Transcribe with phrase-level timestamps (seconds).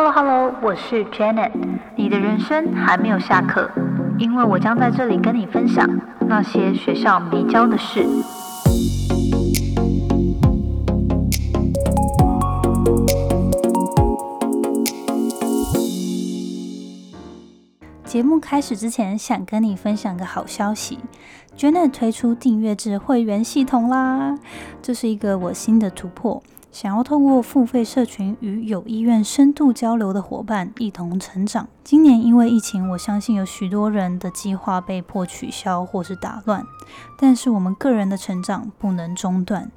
[0.00, 1.50] Hello Hello，我是 Janet。
[1.96, 3.68] 你的人生还没有下课，
[4.16, 5.84] 因为我将在这里跟你分享
[6.20, 8.06] 那些学校没教的事。
[18.04, 21.00] 节目开始之前，想跟你分享个好消息
[21.56, 24.36] ，Janet 推出订阅制会员系统啦！
[24.80, 26.40] 这是一个我新的突破。
[26.70, 31.66] 想要透过付费社群与有意愿深度交流的伙伴一同成长。
[31.82, 36.64] 今年因为疫情，我相信有许多人的计划被迫取消或是打乱，
[37.18, 39.70] 但是我们个人的成长不能中断。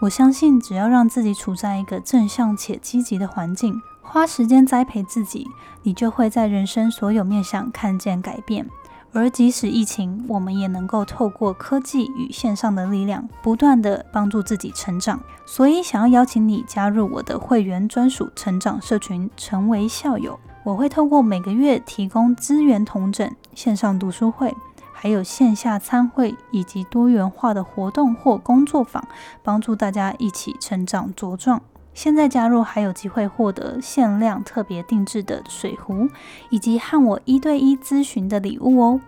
[0.00, 5.46] 我相信，只要让自己处在一个正向且积极的环境，花时间栽培自己，
[5.82, 8.66] 你就会在人生所有面向看见改变。
[9.12, 15.20] 而即使疫情，我们也能够透过科技与线上的力量，不断的帮助自己成长。
[15.44, 20.38] 所以，想要邀请你加入我的会员专属成长社群，成为校友。
[20.62, 24.54] 我会透过每个月提供资源同整、线上读书会，
[24.92, 29.02] 还有线下参会以及多元化的活动或工作坊，
[29.42, 31.60] 帮助大家一起成长茁壮。
[32.02, 36.08] 现在加入还有机会获得限量特别定制的水壶，
[36.48, 39.00] 以及和我一对一咨询的礼物哦。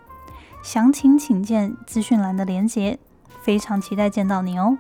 [0.63, 2.99] 详情请见资讯栏的连结，
[3.41, 4.77] 非常期待见到你哦。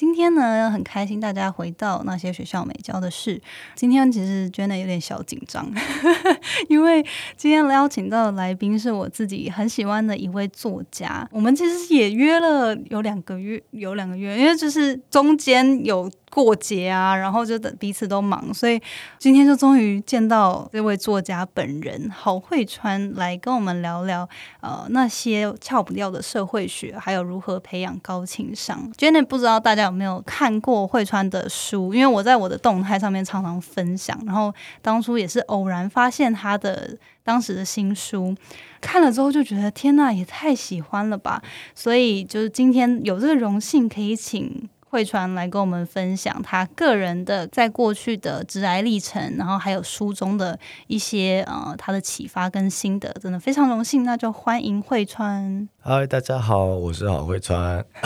[0.00, 3.38] 今天呢，很开心大家回到那些学校没教的事。
[3.74, 5.70] 今天其实觉得有点小紧张，
[6.70, 7.04] 因为
[7.36, 11.28] 今天邀请到的来宾是我自己很喜欢的一位作家。
[11.30, 16.10] 我们其实也约了有两个月，有两个月，因为就是中间有。
[16.32, 18.80] 过节啊，然后就等彼此都忙，所以
[19.18, 24.28] 今天就终于见到这位作家本人郝慧川来跟我们聊聊
[24.60, 28.92] 呃那些翘不掉的社会学，还有如何培养高情商。
[28.96, 38.34] 真的不知道大家有没有看过汇川的书，因为我在我的动态上面常常分享，然后当初也是偶然发现他的当时的新书，
[38.80, 41.42] 看了之后就觉得天呐，也太喜欢了吧！
[41.74, 44.68] 所以就是今天有这个荣幸可以请。
[44.90, 50.58] 慧川来跟我们分享他个人的在过去的直癌历程，然后还有书中的
[50.88, 55.68] 一些呃他的启发跟心得，真的非常荣幸，那就欢迎慧川。
[55.80, 57.84] 嗨，大家好，我是郝慧川，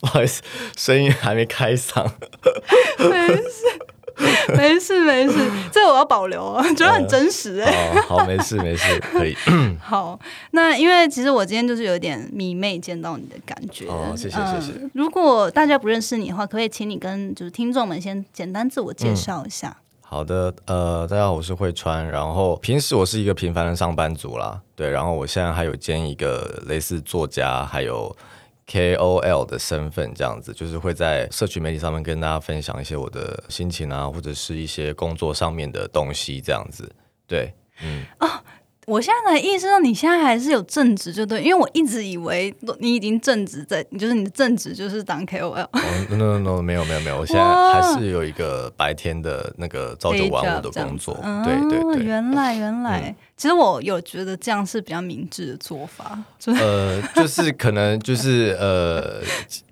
[0.00, 0.42] 不好意思，
[0.78, 2.10] 声音还没开嗓。
[2.98, 3.97] 没事。
[4.56, 5.34] 没 事没事，
[5.72, 7.94] 这个我要保留，觉得很真实哎。
[8.06, 9.36] 好，没事 没事，可以。
[9.80, 10.18] 好，
[10.52, 13.86] 那因为其实我今天就是有点迷妹见到你的感觉。
[13.86, 14.72] 哦，谢谢谢谢。
[14.94, 19.76] 如果大家不认识你的话，可不可以请你跟就是听众们先简单自我介绍一下？
[20.00, 28.16] 好的，呃，大家好，我是慧川，然后平时我是一个平凡的上班族啦，对，然后我现在还有兼一个类似作家，还有。
[28.68, 36.90] KOL 的身份这样子，就是会在社区媒体上面跟大家分享一些我的心情啊，或者是一些工作上面的东西这样子。
[37.26, 37.52] 对，
[37.82, 38.42] 嗯啊。
[38.88, 45.68] 我现在才意识到你现在还是有正职，就对，因为我一直以为你已经正职在，就是你的正职就是当 KOL。
[46.08, 51.14] No No No，没有没有没有，我现在还是有一个白天的那个朝九晚五的工作。
[51.44, 56.18] 对对对，原来原来，其实我有觉得这样是比较明智的做法。
[56.46, 59.22] 呃，就是可能就是呃，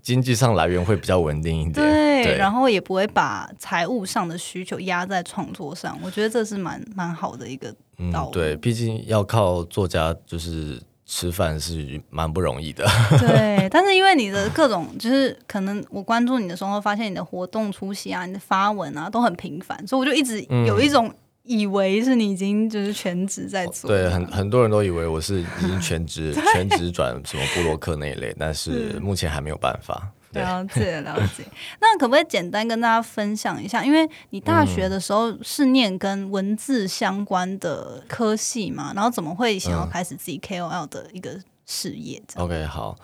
[0.02, 5.98] 经济上来源会比较稳定一点，对，然后也不会把财务上的需求压在创作上。
[6.02, 7.74] 我觉得这是蛮蛮好的一个。
[7.98, 12.84] 嗯，对，毕竟要靠作家就是吃饭是蛮不容易的。
[13.18, 21.12] 对，但是因为你的各种，就是可能我关注你的时候，发现你的活动出席啊，你的发文啊都很频繁，所以我就一直有一种
[21.44, 23.88] 以为是你已经就是全职在做。
[23.88, 30.10] 对，很很多人都以为我是已经全职 全职转什么布洛克那一类，但是目前还没有办法。
[30.36, 31.44] 了解了解，
[31.80, 33.84] 那可不可以简单跟大家分享一下？
[33.84, 42.96] 因为你大学的时候是念跟文字相关的科系嘛，然后怎么会想要开始自己 KOL 的一个事业？OK，好，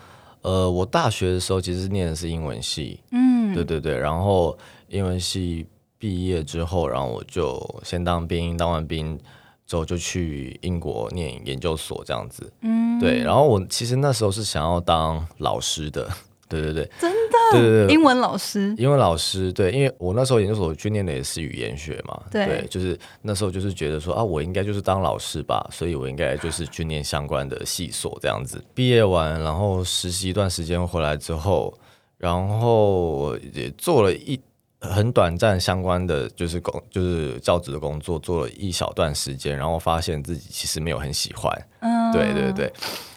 [0.43, 4.57] 呃，我大学的时候其实念的是英文系，嗯，对对对，然后
[4.89, 5.67] 英文系
[5.99, 9.19] 毕业之后，然后我就先当兵，当完兵
[9.67, 16.11] 之后就去英国念研究所这样子，嗯，对，然后我其实那时候是想要当老师的。
[16.53, 28.63] 对对对，真的，对对对，英文老师，英文老师，对，因为我那时候研究所去念的也是语言学嘛，对，就是那时候就是觉得说啊，我应该就是当老师吧，所以我应该就是去念相关的系所这样子。
[28.75, 31.73] 毕业完，然后实习一段时间回来之后，
[32.19, 34.39] 然后也做了一
[34.81, 41.51] 很短暂相关的就是工，就是教职的工作，做了一小段时间，然后发现自己其实没有很喜欢，
[41.81, 42.73] 嗯，对对对，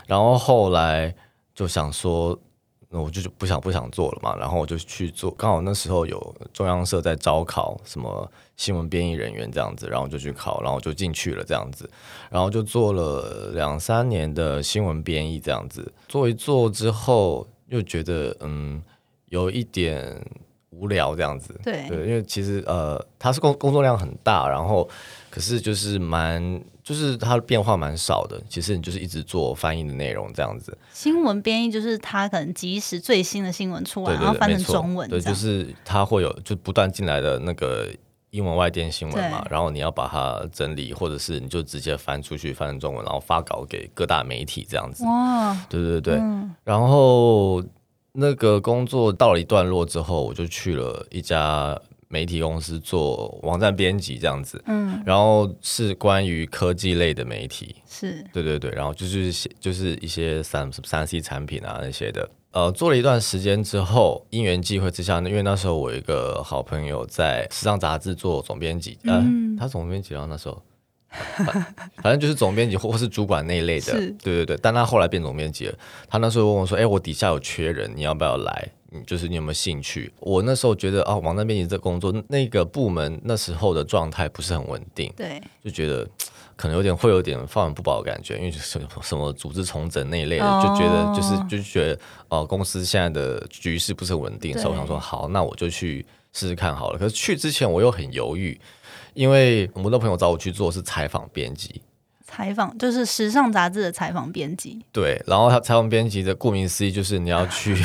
[0.08, 1.14] 然后后来
[1.54, 2.40] 就想说。
[2.96, 5.30] 那我就不想不想做了嘛，然后我就去做。
[5.32, 11.90] 刚好那时候有中央社在招考什么新闻编译人员这样子，然后就去考，然后就进去了这样子，
[12.30, 15.92] 然后就做了两三年的新闻编译这样子。
[16.08, 18.82] 做一做之后，又觉得嗯
[19.26, 20.18] 有一点
[20.70, 21.54] 无聊这样子。
[21.66, 24.90] 对对，因为其实呃，它是工工作量很大，然后
[25.30, 26.64] 可是就是蛮。
[26.86, 30.78] 就是它的变化蛮少的，其实你就是一直做翻译的内容这样子。
[30.94, 35.10] 新闻编译就是它可能及时最新的新闻出来，然后翻成中文。
[35.10, 37.88] 对，就是它会有就不断进来的那个
[38.30, 45.04] 英文外电新闻嘛，然后你要把它整理，或者是你就直接翻出去翻成中文，然后发稿给各大媒体这样子。
[45.06, 46.22] 哇，对对对，
[46.64, 47.64] 然后
[48.12, 51.82] 那个工作到了一段落之后，我就去了一家。
[52.16, 58.24] 媒体公司做网站编辑这样子，嗯，然后是关于科技类的媒体，是。
[58.32, 70.64] 对对对，然后就是就是一些三三 C 产品啊那些的，呃，做了一段时间之后，因缘际会之下，因为那时候我一个好朋友在时尚杂志做总编辑，嗯，他总编辑，然后那时候，
[72.02, 75.78] 反正就是总编辑或或是主管那一类的，对对对，但他后来变总编辑了，
[76.10, 78.68] 他那时候问我说，哎，我底下有缺人，你要不要来？
[79.06, 80.10] 就是你有没有兴趣？
[80.22, 86.08] 我那时候觉得啊，网站编辑这工作，那个部门那时候的状态不是很稳定，对，就觉得
[86.56, 96.98] 可能有点会有点放任不保的感觉，因为什么什么组织重整那一类的，就觉得就是就觉得哦，公司现在的局势不是很稳定，所以我想说好，那我就去试试看好了。
[96.98, 98.58] 可是去之前我又很犹豫，
[99.16, 101.82] 因为我们的朋友找我去做是采访编辑。
[102.28, 107.78] 采访就是时尚杂志的采访编辑，对，然后他采访编辑的顾名思义就是你要去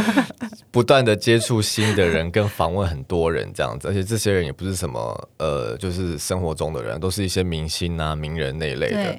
[0.70, 9.18] 不断的接触新的人，跟访问很多人这样子，而且这些人也不是什么呃，就是生活中的人，都是一些明星啊、名人那一类的。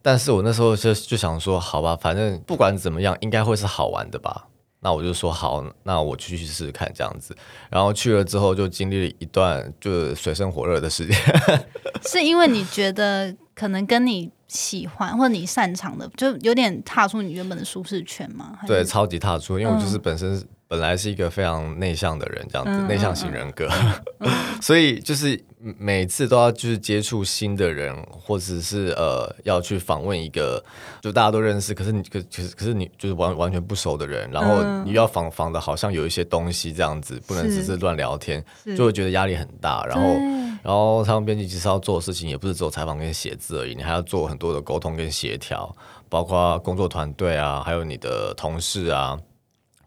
[0.00, 4.46] 但是我那时候就就想说，好吧，反正不管怎么样，应该会是好玩的吧。
[4.86, 7.36] 那我就说好，那我去试试看这样子。
[7.68, 11.16] 然后去了之后，就经历了一段就是水深火热的时间。
[12.06, 13.34] 是因为你觉得？
[13.56, 18.58] 可能跟你喜欢或者你擅长的，就有点踏出你原本的舒适圈吗？
[18.66, 23.68] 对，超级踏出，因为我就是本身本来是一个非常内向的人，这样子内向型人格，
[24.60, 25.40] 所以就是
[25.78, 30.62] 每次都要就是接触新的人，或者是呃要去访问一个
[31.00, 38.44] 就大家都认识，可是你可可是可是你就是完完全不熟的人，然后你要访访的好像有一些东西这样子，不能只是乱聊天，
[38.76, 40.16] 就会觉得压力很大，然后。
[40.62, 45.72] 然后他们编辑其实要做的事情也不是只有采访跟写字而已，你还要做很多的沟通跟协调，
[46.08, 49.16] 包括工作团队啊，还有你的同事啊、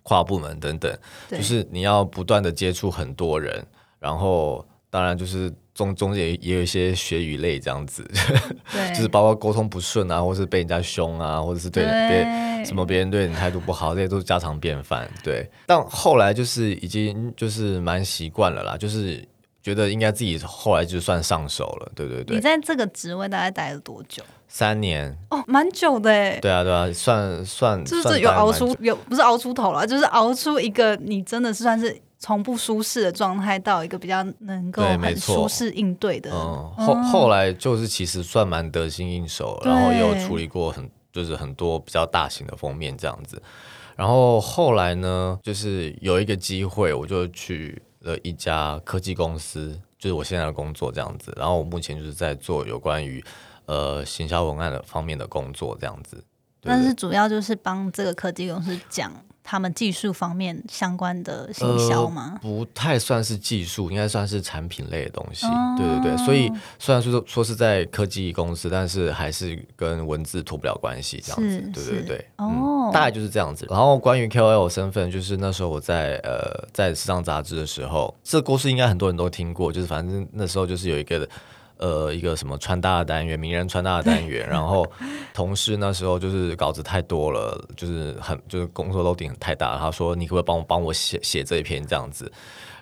[0.10, 0.92] 跨部门等等，
[1.30, 3.64] 就是你要不断的接触很多人，
[4.00, 8.04] 然后当然就是中中间也也有一些血与泪这样子，
[8.74, 15.08] 对，就是包括沟通不顺啊，或是被人家凶啊，或者是对别什么别人对你态度不好，这些都是家常便饭。
[15.24, 19.24] 对，但后来就是已经就是蛮习惯了啦，就是。
[19.62, 22.38] 觉得应该自己后来就算上手了，对对对。
[22.38, 24.24] 你在这个职位大概待了多久？
[24.50, 26.38] 三年哦，蛮久的哎。
[26.42, 36.30] 对啊，对啊，算算就是有熬出有不是熬出头了，就是熬出一个你真的是算是从不舒适的状态到一个比较能够很舒适应对的。
[36.34, 43.42] 嗯，后后来就是其实算蛮得心应手，然后也有处理过很就是很多比较大型的封面这样子。
[43.96, 47.82] 然后后来呢，就是有一个机会，我就去。
[48.04, 51.34] 了一家科技公司，就是我现在的工作这样子。
[51.36, 53.22] 然后我目前就是在做有关于
[53.70, 56.24] 呃行销文案的方面的工作这样子。
[56.62, 59.12] 但是主要就是帮这个科技公司讲。
[59.42, 62.38] 他们技术方面相关的行销吗？
[62.40, 65.48] 不太算是技术，应该算是产品类的东西。
[65.76, 71.62] 对对对，所以虽然说说是在科技公司，但是还是跟文字脱不了关系，这样子。
[71.74, 73.66] 对对对，哦，大概就是这样子。
[73.72, 79.72] 然后关于 KOL 身份，就是那时候我在呃在时尚杂志的时候，这个故事应该很多人都听过。
[79.72, 81.28] 就是反正那时候就是有一个。
[81.80, 84.86] 呃，一个什么穿搭的单元，名人穿搭的单元， 然后
[85.34, 92.30] 同事那时候就是稿子太多了，就是很就是工作 loading 太大，他说你可不可以帮我帮我写写这一篇这样子，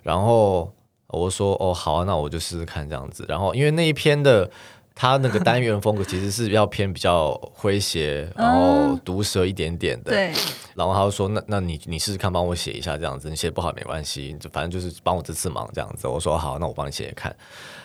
[0.02, 0.74] 然后
[1.08, 4.50] 我说哦好啊，那我就试试看这样子，然后因为那一篇的
[4.96, 10.34] 他那个单元风格其实是要偏比较诙谐，然后毒舌一点点的，对，
[10.74, 17.36] 然后他就说那那你你试试看帮我写一下这样子，你写不好没关系，就反正就是帮我这次忙这样子，我说好，那我帮你写写看。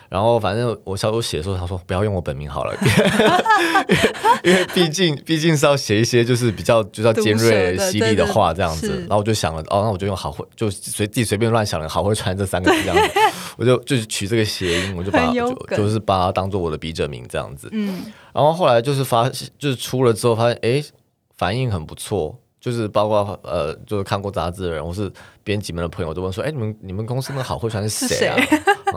[0.09, 2.75] 然后反正我小时候写的时候，他说不要用我本名好了，
[4.43, 8.99] 因为毕竟毕竟是要写一些就是比较就较尖锐犀利的话这样子。
[9.01, 13.19] 然后我就想了，哦，那我就用好会，就随自己随便乱想了，好会穿这三个字这样子，
[13.57, 17.69] 我就就是取这个谐音，我就把就就是把它当做我的笔者名这样子。
[17.71, 18.05] 嗯。
[18.33, 20.83] 然后后来就是发就是出了之后发现，哎，
[21.35, 22.37] 反应很不错。
[22.59, 25.11] 就是包括呃，就是看过杂志的人，或是
[25.43, 28.37] 编辑们的朋友都问说：“哎，你们你们公司那个好会传是谁啊？”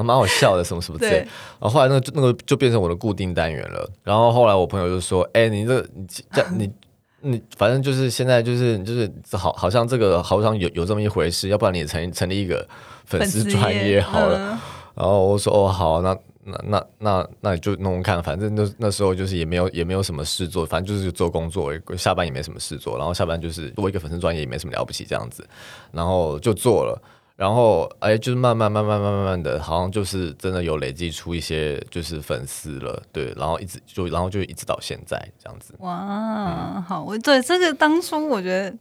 [0.04, 1.18] 蛮好笑的，什么什么之类。
[1.18, 3.88] 然后后来那个那个就变成我的固定单元了。
[4.02, 6.72] 然后后来我朋友就说：“哎，你这你这你
[7.20, 12.66] 你反正就是现在就是就是好好像这个好像有有这么一回事，要不然你成成立一个
[13.04, 14.58] 粉丝专业好了。”
[14.94, 16.16] 然后我说：“哦，好，那。”
[16.48, 25.44] 那那那那你就弄弄看，反正那那时候就是也没有也没有什么事做，反正就是做工作，下班也没什么事做，然后下班就是做一个粉丝专业也没什么了不起这样子，
[25.90, 27.02] 然后就做了，
[27.36, 35.74] 然后哎就是慢慢慢慢慢慢慢的，好像就是真的有累积出一些就是粉丝了，对，然后一直就然后就一直到现在这样子。
[35.78, 38.76] 哇，好，我对这个当初我觉得。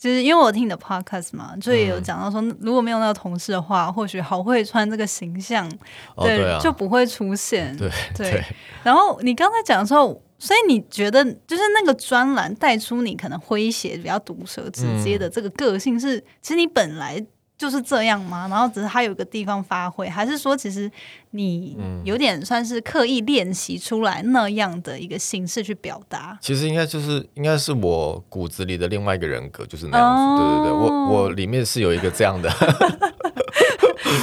[0.00, 5.70] 就是因为我听你的 podcast 嘛，就也有讲到说，如果没有那个同事的话，或许好会穿这个形象，
[6.16, 7.76] 对，就不会出现。
[7.76, 8.42] 对对。
[8.82, 17.22] 然后你刚才讲的时候，所以你觉得就是那个专栏带出你可能诙谐、比较毒舌、直接的这个个性，是其实你本来。
[17.60, 18.48] 就是这样吗？
[18.48, 20.90] 然后只是他有个地方发挥，还是说其实
[21.32, 26.38] 你有点算是刻意练习出来那样的一个形式去表达？
[26.40, 30.42] 其实应该就是应该是我骨子里的另外一个人格，就是那样子。
[30.42, 32.50] 对对对，我我里面是有一个这样的。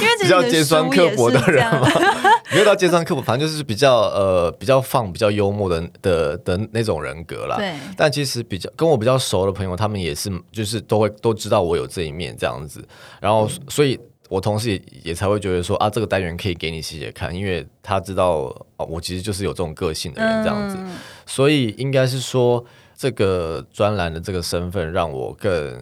[0.00, 1.88] 为比较尖酸刻薄的人嘛，
[2.50, 7.56] 没有到尖酸刻薄，反正就是比较呃比较放、比较幽默的的的那种人格啦。
[7.56, 12.82] 对，但其实比较跟我比较熟的朋友，他们也是就是都会都知道我有这一面这样子。
[13.20, 18.44] 然后，所以我同事也也才会觉得说啊，这个单元可以给你写写看，因为他知道
[18.76, 20.76] 啊，我其实就是有这种个性的人这样子。
[21.26, 22.64] 所以应该是说，
[22.96, 25.80] 这个专栏的这个身份让我更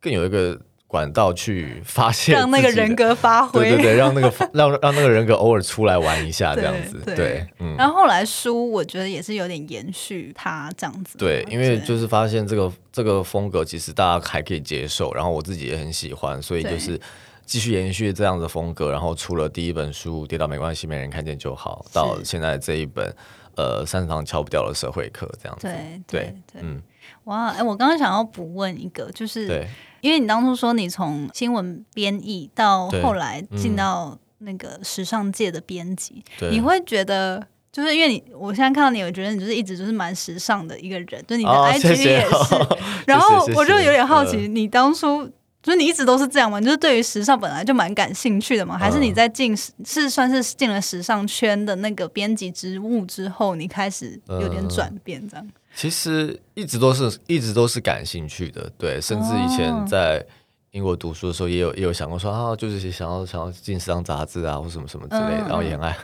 [0.00, 0.58] 更有一个。
[0.88, 7.76] 管道去发现，让那个人格发挥，对对对，让那个让让那个人格偶尔出来玩一下，这样子，对，嗯。
[7.76, 16.98] 然后后来书，我觉得也是有点延续他这样子，对，因为就是发现这个这个风格其实大家还可以接受，然后我自己也很喜欢，所以就是
[17.44, 23.14] 继续延续这样的风格，然后出了第一本书《跌倒没关系，没人看见就好》，到现在这一本
[23.56, 26.80] 呃三堂敲不掉的社会课这样子，对对对，嗯，
[27.24, 29.68] 哇，哎，我刚刚想要补问一个，就是对。
[30.00, 42.54] 因为你当初说你从新闻编译到后来进到那个时尚界的编辑，你会觉得就是因为你我现在看到你，我觉得你就是一直就是蛮时尚的一个人，就你的 IG 也是。
[43.06, 45.28] 然后我就有点好奇，你当初
[45.68, 46.58] 就是你一直都是这样吗？
[46.58, 48.78] 就是对于时尚本来就蛮感兴趣的吗？
[48.78, 55.46] 还是你在进是算是进了时尚圈的那个编辑职务之后，你开始有点转变这样？
[55.74, 60.24] 其实一直都是一直都是感兴趣的，对，甚至以前在
[60.70, 65.94] 英国读书的时候，也有也有想过说啊，就是想要想要进时尚杂志啊，或什么什么之类的，然后也很爱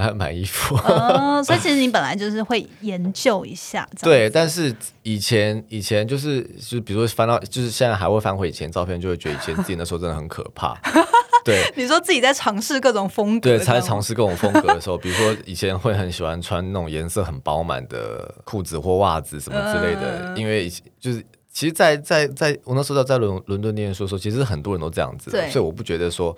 [0.00, 0.76] 爱买衣服。
[0.76, 4.28] 哦，所以其实你 本来就是会研究一下，对。
[4.30, 10.78] 但是以前以前就是就是比如说翻到，就是现在还会翻回以前照片，就会觉得以前自己那时候真的很可怕。
[11.44, 26.36] 对，你说自己在尝试各种风格，对，在尝试各种风格的时候，比如说以前会很喜欢穿那种颜色很饱满的裤子或袜子什么之类的，因为就是其实，在在在我那时候在伦伦敦念书的时候，其实很多人都这样子，所以我不觉得说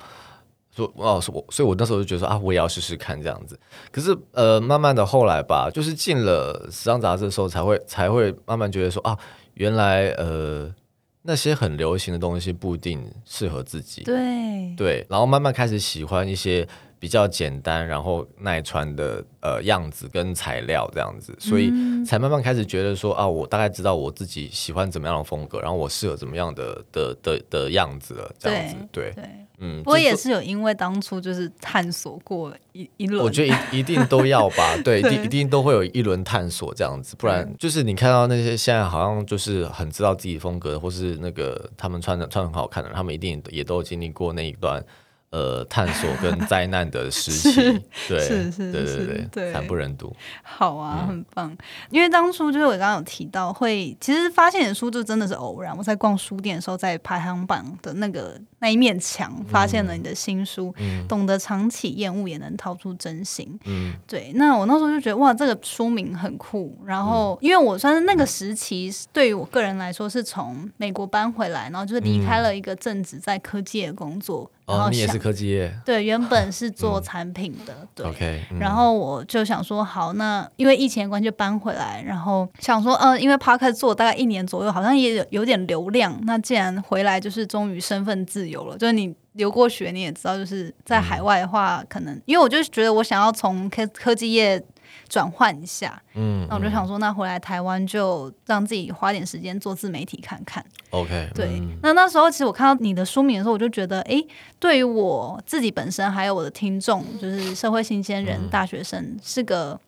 [0.85, 3.59] 说哦，我，所以我那时候就觉得说啊，我也要试试看这样子。
[3.93, 9.19] 可是呃，慢慢的后来吧，就是进了时尚杂志的时候，才会才会慢慢觉得说啊，
[9.55, 10.75] 原来呃。
[11.23, 16.67] 那些很流行的东西不一定适合自己，对对，然后慢慢开始喜欢一些
[16.99, 21.71] 比较简单，然后耐穿的呃样子跟材料这样子，所以
[22.03, 29.13] 才慢慢开始觉得说啊，我大概知道我自己喜欢怎么样的风格，然后我适合怎么样的的的的样子了，这样子，对。
[29.59, 44.85] 嗯，不过也是有因为当初就是探索过一一轮，我觉得一 一定都要吧，对，一定一定都会有一轮探索这样子，不然就是你看到那些现在好像就是很知道自己风格，或是那个他们穿的穿很好看的，他们一定也都经历过那一段。
[45.31, 47.53] 呃，探索跟灾难的时期，
[48.09, 50.15] 对，是是，对对对，惨不忍睹。
[50.43, 51.55] 好啊，很棒。
[51.91, 55.77] 因为当初就是我刚刚有提到，会其实发现你的书就真的是偶然。
[55.77, 60.75] 我在逛书店的时候，在排行榜的那个那一面墙，发现了你的新书
[61.07, 63.47] 《懂得长期厌恶，也能掏出真心》。
[63.67, 64.33] 嗯，对。
[64.35, 66.75] 那我那时候就觉得，哇，这个书名很酷。
[66.87, 74.51] 然后，因为我算是那个时期，对于我个人来说，是从美国搬回来，然后就是离开了一个正职在科技的工作。
[74.69, 75.73] 哦，你也是科技业？
[75.85, 77.75] 对，原本是做产品的。
[77.95, 78.07] 对。
[78.07, 78.43] OK。
[78.61, 86.17] 然后我就想说，好，那因为疫情关系搬回来，然后想说，嗯，因为 Park 做大概一年左右，好像也有有点流量。
[86.25, 88.77] 那既然回来，就是终于身份自由了。
[88.77, 94.63] 就是你留过学，你也知道，就是在海外的话，可能因为我就觉得我想要从科科技业
[95.09, 96.01] 转换一下。
[96.15, 100.65] 嗯，那我就想说，那回来台湾就让自己花点时间做自媒体看看。
[100.91, 101.63] OK，对。
[101.83, 104.23] 那那时候其实我看到你的书名的时候，我就觉得，哎，
[104.59, 109.79] 对于我自己本身还有我的听众，就是社会新鲜人、大学生，是个。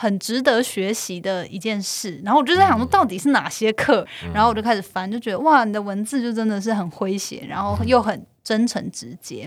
[0.00, 4.02] 很值得学习的一件事，然后我就在想说，到底是哪些课？
[4.32, 9.46] 然后我就开始翻，就觉得哇，你的文字就真的是很诙谐，然后又很真诚直接。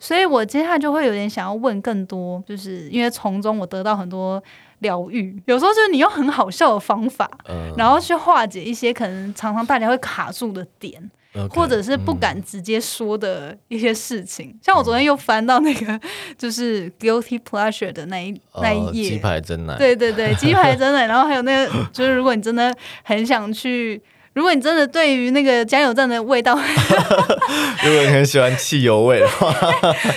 [0.00, 4.42] 所以我接下来就会有点想要问更多，就是因为从中我得到很多
[4.80, 5.40] 疗愈。
[5.46, 7.30] 有时候就是你用很好笑的方法，
[7.76, 11.08] 然后去化解一些可能常常大家会卡住的点。
[11.48, 16.00] 或者是不敢直接说的一些事情，像我昨天又翻到那个
[16.38, 24.00] 就是 guilty pleasure 的那一那一页，鸡排真奶，对对对， 鸡排真奶，然后还有那个就是如果你真的很想去，
[24.32, 26.54] 如果你真的对于那个加油站的味道
[27.84, 29.52] 如果你很喜欢汽油味的话，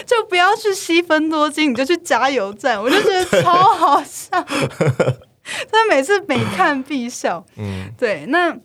[0.07, 4.29] 就不要去西分多金，你就去加油站，我就觉得超好笑，
[5.69, 8.57] 但每次每看必笑，嗯，对，那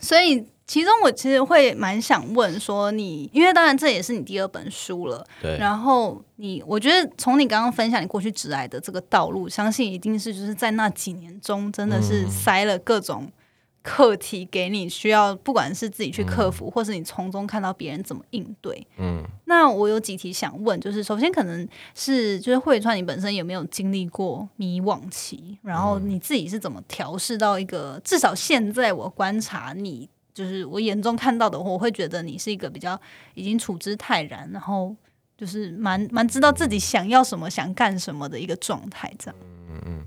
[0.00, 0.46] 所以。
[0.72, 5.58] 其中我其实会蛮想问说你，因为当然这也是你第二本书了，对。
[5.58, 13.30] 然后你，我觉得从你刚刚分享你过去直癌的这个道路，相信一定是就是在那几年中真的是塞了各种
[13.82, 18.86] 课题给你，需要不管是自己去克服，或是你从中看到别人怎么应对。
[18.96, 19.22] 嗯。
[19.44, 25.58] 那我有几题想问，就是首先可能是就是慧川，你本身有没有经历过迷惘期？
[25.62, 30.08] 然后你自己是怎么调试到一个至少现在我观察你。
[30.34, 32.98] 就是我眼中看到的，我会觉得你是一个比较
[33.34, 34.94] 已经处之泰然，然后
[35.36, 39.36] 就是蛮蛮知道自己想要什么、想干什么的一个状态，这样。
[39.70, 40.06] 嗯嗯，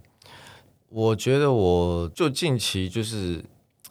[0.89, 3.44] 我觉得我就近期就是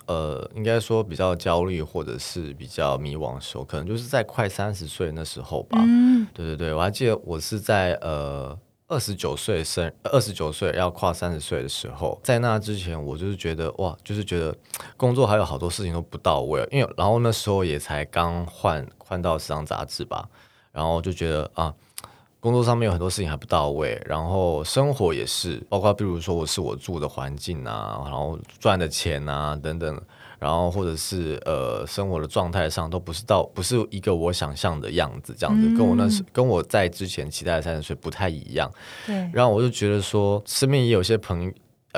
[0.06, 5.78] 呃，应该说比较焦虑或者是比较迷惘的时候，可能就是在快三十岁那时候吧。
[5.82, 8.58] 嗯，对对对，我还记得我是在呃。
[8.86, 14.54] 二十九岁生，二十九岁要跨三十岁的时候，在那之前，我就是觉得哇，就是觉得
[14.96, 20.28] 工作还有好多事情都不到位，因为然后那时候也才刚换换到时尚杂志吧，
[20.70, 21.74] 然后就觉得啊，
[22.40, 30.00] 工作上面有很多事情还不到位，然后生活也是，包括比如说我是我住的环境啊，然后赚的钱啊等等。
[30.44, 38.70] 然后或者是呃，生活的状态上都不是到不是一个我想象的样子，这样子跟我那时跟我在之前期待的三十岁不太一样。
[39.06, 41.50] 对，然后我就觉得说，身边也有些朋友，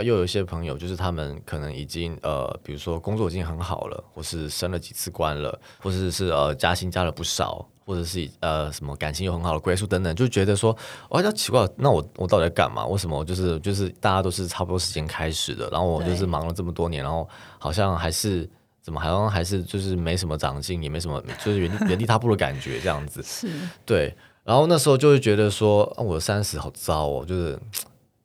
[0.04, 7.68] 又有一些朋友，就是他们可能已经呃，比如说工作已经很好了，或是升了几次官了，或者是呃加薪加了不少。
[7.87, 10.77] 或者是呃什么感情有很好的归宿等等，就觉得说，
[11.09, 12.85] 我比奇怪，那我我到底在干嘛？
[12.85, 17.29] 为什么就是就是大家都是差不多时间开始的，然后我就是忙了这么多年，然后
[17.61, 18.51] 好像还是
[18.83, 23.22] 怎么好像还是就是没什么长进，也没什么就是原原地踏步的感觉这样子。
[23.25, 23.49] 是，
[23.85, 24.12] 对。
[24.42, 27.57] 然后那时候就会觉得说，我三十好糟哦，就是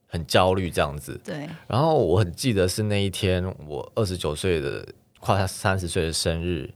[0.07, 1.21] 很焦虑这样子。
[1.23, 1.47] 对。
[1.67, 4.83] 然后我很记得是那一天，我二十九岁的
[5.19, 6.67] 跨三十岁的生日。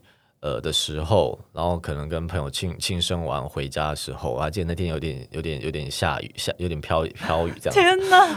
[0.45, 7.73] 呃的时候，然后可能跟朋友庆庆生完回家的时候，我还记得那天有点有点有点下雨，下有点飘飘雨这样。
[7.73, 8.27] 天哪，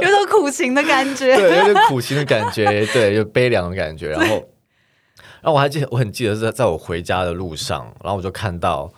[0.00, 1.36] 有种苦情的感觉。
[1.36, 4.08] 对，有点苦情的感觉，对，有悲凉的感觉。
[4.08, 4.36] 然后，
[5.42, 8.90] 然后我还记得，我很记得是在我回家的路上，然后我就看到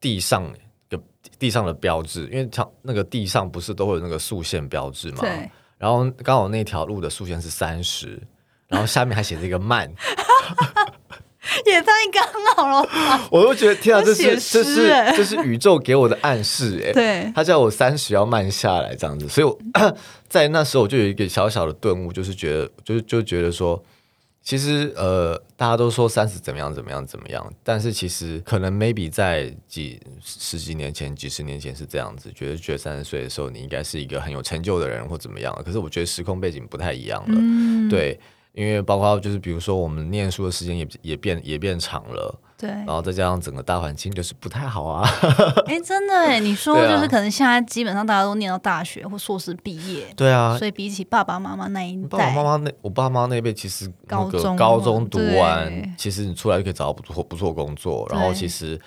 [0.00, 0.52] 地上
[0.88, 1.00] 有
[1.38, 5.20] 地上的标志，因为它那个地上不是都会有那个速线标志嘛？
[5.20, 5.48] 对。
[5.78, 8.20] 然后刚好那条路的速线是三十，
[8.66, 9.88] 然后下面还写着一个慢。
[11.66, 13.26] 也太刚好了吧！
[13.30, 16.92] 我都觉得天啊，这是这是这是宇宙给我的暗示哎。
[16.92, 19.58] 对，他叫我三十要慢下来这样子，所以我
[20.28, 23.82] 在那时候我就有一个小小的顿悟，就是觉得就是就觉得说，
[24.42, 35.56] 其实呃，大家都说三十怎么样怎么样怎么样，但是其实可能 maybe 在几十几年前、几十年前是这样子，觉得觉得三十岁的时候你应该是一个很有成就的人或怎么样。
[35.64, 38.18] 可是我觉得时空背景不太一样了，对。
[38.56, 45.06] 因为包括就是比如说我们念书的时间也也变也变长了，对，然后再加上整个大环境就是不太好啊。
[45.66, 58.80] 哎，真的哎，你说就是可能现在基本上大家都念到大学或硕士毕业，对啊，所以比起爸爸妈妈那一代，爸爸妈妈那我爸妈那辈其实高中高中读完，其实你出来就可以找到不错不错工作，然后其实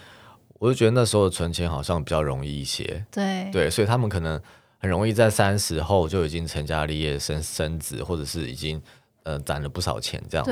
[0.57, 4.41] 我就觉得那时候的存钱好像比较容易一些，对对，所以他们可能
[4.79, 8.81] 很容易在三十后就已经成家立业、生生子，或者是已经。
[9.29, 10.51] 呃，攒了不少钱这样子，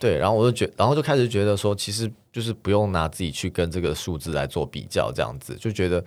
[0.00, 6.02] 对，然后我就觉，然后就开始觉得说，其实就是不用拿自己去跟这个数字来做比较，这样子就觉得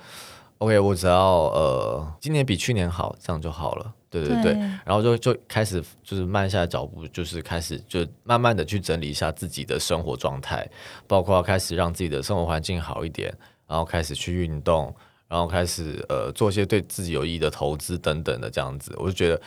[0.57, 10.67] ，OK，我只要呃，今年比去年好，这样就好了，对对对，然后就就开始就是慢下来脚步，就是开始就慢慢的去整理一下自己的生活状态，
[11.05, 13.31] 包括开始让自己的生活环境好一点，
[13.67, 14.91] 然后开始去运动。
[15.29, 19.39] 然后开始呃做一些对自己有意义的投资等等的这样子，我就觉得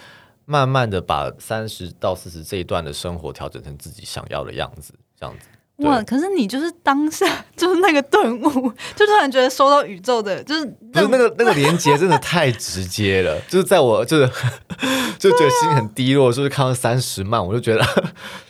[0.45, 5.47] 慢慢的把三十到四十这一段的生活调整成自己想要的样子，这样子。
[5.77, 6.01] 哇！
[6.03, 7.27] 可是你就是当下
[7.57, 13.41] 就是那个顿悟，就突然觉得收到宇宙的，就是不是那个那个连接真的太直接了。
[13.49, 14.31] 就是在我就是
[15.19, 17.85] 就觉得心很低落，就是看到三十万，我就觉得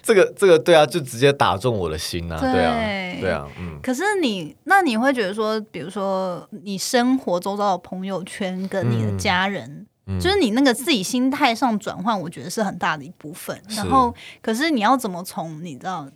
[0.03, 2.39] 这个这个对啊，就直接打中我的心啊！
[2.39, 3.79] 对啊，对啊，嗯。
[3.83, 9.87] 可是你那你会觉得说，比如说你生活周遭的朋友圈跟你的家人，
[10.21, 13.61] 就是你那个自己心态上转换，我觉得是很大的一部分。
[13.69, 16.09] 然后，可是你要怎么从你知道？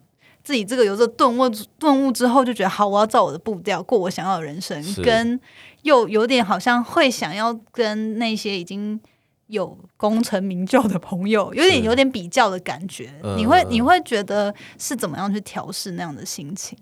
[0.42, 5.40] 自己这个有着顿悟顿悟之后，就觉得好，我要照我的步调过我想要的人生，跟
[5.82, 9.00] 又有点好像会想要跟那些已经
[9.48, 13.12] 有功成名就的朋友，有点有点比较的感觉。
[13.36, 16.78] 你会你会觉得是怎么样去调试那样的心情？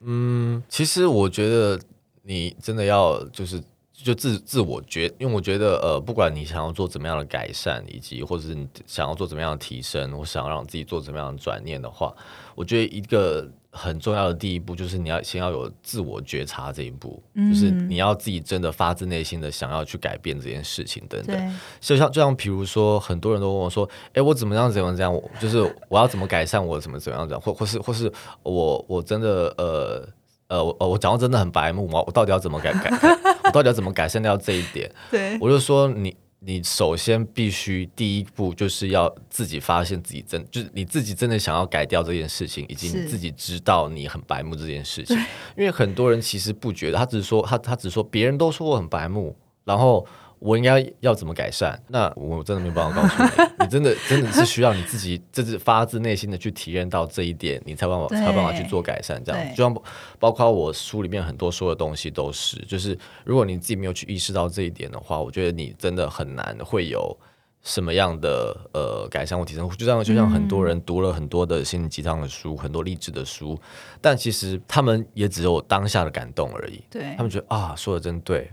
[0.00, 1.80] 嗯，其实我觉得
[2.22, 3.62] 你真的要就是
[4.06, 12.14] 就自自我觉，因为我觉得呃，不管你想要做怎么样的改善，以及或者是你想要做怎么样的提升，我想要让自己做怎么样的转念的话。
[12.54, 21.58] 我觉得一个很重要的第一步就是你要先要有自我觉察这一步，就是你要自己真的发自内心的想要去改变这件事情等等。
[21.80, 24.96] 就像就像比如说，很多人都问我说：“哎，我怎么样怎么样？
[24.96, 27.28] 这样，就是我要怎么改善我怎么怎么样？
[27.28, 28.10] 怎样，或或是或是
[28.44, 30.08] 我我真的呃
[30.48, 32.02] 呃我我讲话真的很白目吗？
[32.06, 32.90] 我到底要怎么改改？
[33.44, 34.90] 我到底要怎么改善掉这一点？
[35.10, 45.16] 对我就说你。”你首先必须第一步就是要自己发现自己真就是你自己真的想要改掉这件事情，以及你自己知道你很白目这件事情。
[45.56, 50.06] 因为很多人其实不觉得，他只是说他他只说别人都说我很白目，然后。
[50.46, 51.76] 我应该要怎么改善？
[51.88, 59.20] 那我真的没办法告诉你， 你真的真的是需要你自己，这是发自内心的去体验到这一点，你才办法才办法去做改善。
[59.24, 59.82] 这样，就像
[60.20, 67.18] 包括我书里面很多说的东西都是，就是如果你自己没有去意识到这一点的话，我觉得你真的很难会有
[67.62, 69.68] 什么样的呃改善或提升。
[69.70, 73.58] 就像就像很多人读了很多的心灵鸡汤的书，很多励志的书，
[74.00, 76.80] 但其实他们也只有当下的感动而已。
[76.88, 78.48] 对他们觉得啊，说的真对。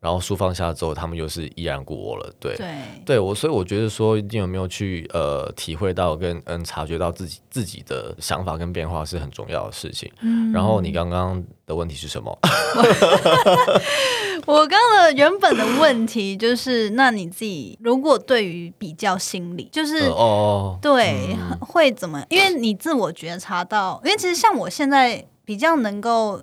[0.00, 2.68] 然后书放下之后，他们又是依然故我了，对，对，
[3.04, 10.08] 对我，所以我觉得说，你有没有去呃体会到跟嗯察觉到自己自己的想法跟变化是很重要的事情。
[10.20, 12.38] 嗯，然后你刚刚的问题是什么？
[14.46, 22.24] 我刚刚的原本的问题就是，那你自己如果对于比较心理，就是哦，对，会怎么？
[22.30, 26.40] 因为你自我觉察到，因为其实像我现在比较能够，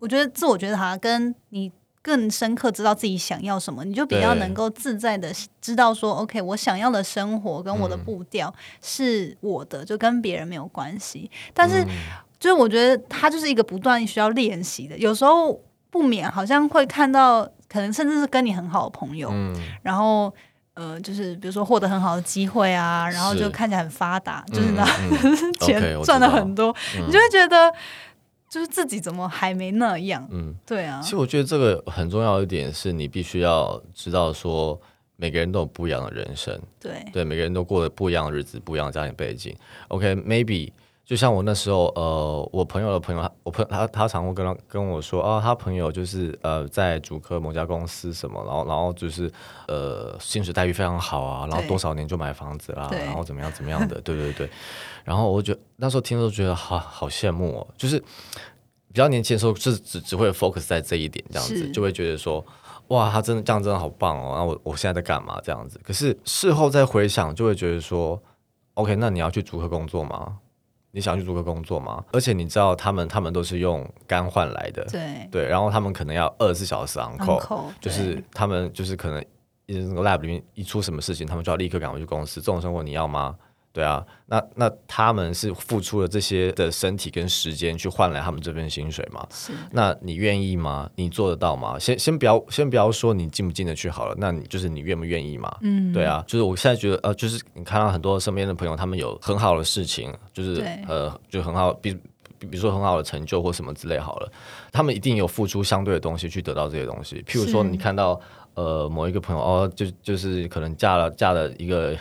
[0.00, 1.72] 我觉得自我觉察跟你。
[2.02, 11.30] 更深刻知道自己想要什么，你就比较能够自在的知道说，OK，我想要的生活跟我的步调是我的，就跟别人没有关系。
[11.52, 11.84] 但是，
[12.38, 15.60] 就是我觉得它就是一个不断需要练习的，有时候
[15.90, 19.30] 不免好像会看到，可能甚至是跟你很好的朋友，
[19.82, 20.32] 然后
[20.72, 24.82] 呃，就是比如说获得很好的机会啊，然后就看起来很发达，就是那
[25.60, 26.74] 钱赚了很多，
[27.06, 27.70] 你就会觉得。
[28.50, 30.28] 就是自己怎么还没那样？
[30.32, 31.00] 嗯，对啊。
[31.00, 34.78] 其实我觉得这个很重要一点是你必须要知道说，
[35.14, 39.56] 每个人都有不一样的人生，对对，每个人都过得不一样的日子，不一样的家庭背景。
[39.86, 40.72] OK，maybe
[41.10, 49.28] 就像我那时候，呃，我朋友的朋友，我朋他他常会跟他跟我说，啊，他朋友就是呃在主科某家公司什么，然后然后就是
[49.66, 54.48] 呃薪水待遇非常好啊，然后多少年就买房子啦，然后怎么样怎么样的， 对对对。
[55.02, 62.46] 然后我觉得那时候听都觉得好好羡慕哦，就是比较年轻的时候，是只只会 focus 在这一点，这样子就会觉得说，
[62.86, 64.36] 哇，他真的这样真的好棒哦。
[64.36, 65.80] 然后我我现在在干嘛这样子？
[65.82, 68.22] 可是事后再回想，就会觉得说
[68.74, 70.38] ，OK，那你要去组合工作吗？
[70.92, 72.04] 你想去做个工作吗？
[72.12, 79.24] 而且你知道他们他们都是用肝换来的，对对，然后他们可能要二十四小时 on call，就是他们就是可能
[79.66, 82.40] 那个 lab 里面一出什么事情，他们就要立刻赶回去公司。
[82.40, 83.36] 这种生活你要吗？
[83.72, 89.24] 对啊，那那他们是付出了这些的身体跟时间去换来他们这份薪水吗？
[89.32, 89.52] 是。
[89.70, 90.90] 那你愿意吗？
[90.96, 91.78] 你做得到吗？
[91.78, 95.56] 先先不要先不要说你进不进得去好了，那你就是你愿不愿意嘛？
[95.60, 101.94] 嗯，对啊，就是我现在觉得呃，就是你看到很多身边的朋友，他们有很好的事情，就是呃，就很好，比
[102.40, 104.32] 比如说很好的成就或什么之类好了，
[104.72, 107.22] 他们一定有付出相对的东西去得到这些东西。
[107.22, 108.20] 譬如说，你看到。
[108.54, 111.96] 呃，某一个朋友哦，就就是可能嫁了嫁了一个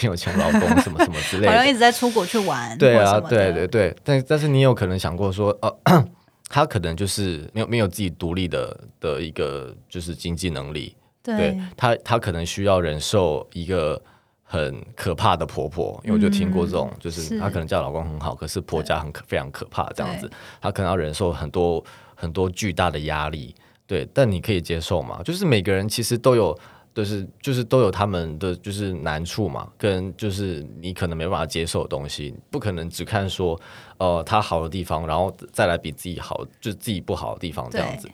[0.00, 2.76] 很有钱老公，什么什么之类的，好像一直在出国去玩。
[2.78, 6.04] 对啊，对对对，但但是你有可能想过说，呃，
[6.48, 14.00] 他可能就是没有没有自己独立的的一个就是经济能力，对他他可能需要忍受一个
[14.42, 20.30] 很可怕的婆婆，因为我就听过这种，就是她可能嫁老公很好，可是婆家很可非常可怕这样子，
[20.62, 21.84] 她可能要忍受很多
[22.14, 23.54] 很多巨大的压力。
[23.86, 25.20] 对，但你可以接受嘛？
[25.22, 26.58] 就是每个人其实都有。
[26.94, 33.58] 就是就是都有他们的就是难处嘛，跟就是你可能没办法接受的东西，不可能只看说
[33.98, 38.08] 呃他好的地方，然后再来比自己好，就自己不好的地方这样子。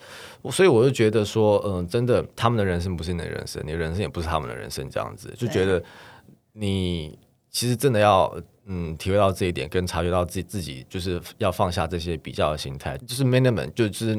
[0.50, 5.82] 所以我就觉得说，嗯，真的他们的人生不是你的人生，你的人生也不是他们的人生，这样子就觉得
[6.52, 7.18] 你
[7.50, 8.32] 其实真的要
[8.66, 14.16] 嗯体会到这一点，跟察觉到自己自己就是要放下这些比较的心态，就是 minimum 就是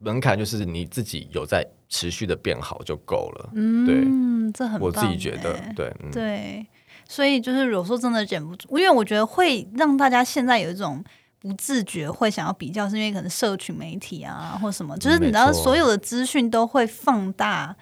[0.00, 1.66] 门槛，就是你自己有在。
[1.92, 6.64] 持续的变好就够了，嗯，对，这很我自己觉得，对，对，
[7.08, 11.02] 所以就是有时候真的忍不住，因为我觉得会让大家现在有一种
[11.40, 17.76] 不自觉会想要比较，是因为可能社群媒体啊或什么，就是你知道所有的资讯都会放大。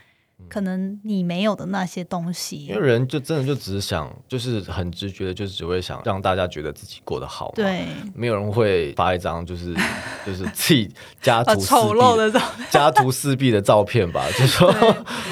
[0.48, 7.52] 可能你没有的那些东西，因为人就真的就只是想，就是很直觉的，就是只会想让大家觉得自己过得好。
[7.54, 9.74] 对，没有人会发一张就是
[10.24, 14.72] 就是自己家徒 丑陋的照 家徒四壁的照片吧，就说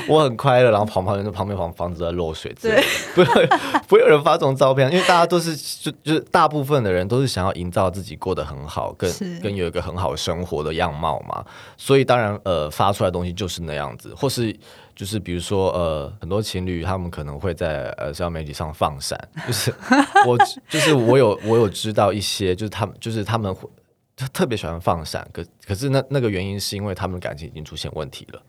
[0.08, 2.82] 我很快乐，然后旁旁边旁边房房子在漏水，之类，
[3.14, 3.46] 不会
[3.88, 11.44] 不会有人发这种照片，因为大家都是就就是大部分的人都是想要营造自己过得很好，跟跟有一个很好的生活的样貌嘛，
[11.78, 14.54] 所以当然呃发出来的东西就是那样子，或是。
[14.96, 19.72] 就是比如说，呃，很多情侣他们可能会在呃社交媒体上放闪， 就是
[20.26, 20.36] 我
[20.68, 23.68] 就是我有我有知道一些，就是他们就是他们会
[24.32, 28.42] 特别喜欢放闪，可可是那那个原因是因为他们感情已经出现问题了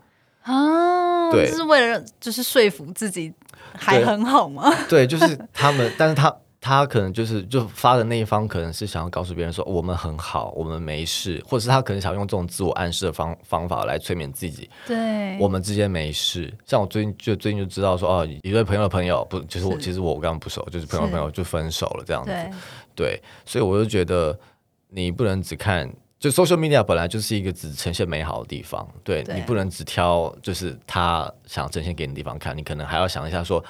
[0.44, 3.34] 啊，对，是为了就是说服自己
[3.74, 4.74] 还很好吗？
[4.88, 6.34] 对，就是他们， 但是他。
[6.60, 14.70] 他可能就是就发的那一方，可能是想要告诉别人说我们很好，我们没事，或者是他可能想用这种自我暗示的方方法来催眠自己。
[14.86, 16.52] 对，我们之间没事。
[16.66, 22.32] 像我最近就最近就知道说哦，一对朋友的朋友不，就是我其实我刚刚不熟，就是朋友朋友就分手了这样子。
[22.96, 24.38] 对，所以我就觉得
[24.90, 25.88] 你不能只看，
[26.20, 33.64] 就 social media 本来就是一个只呈现美好的地方，对你不能只挑就是他想呈现给你的地方看，你可能还要想一下说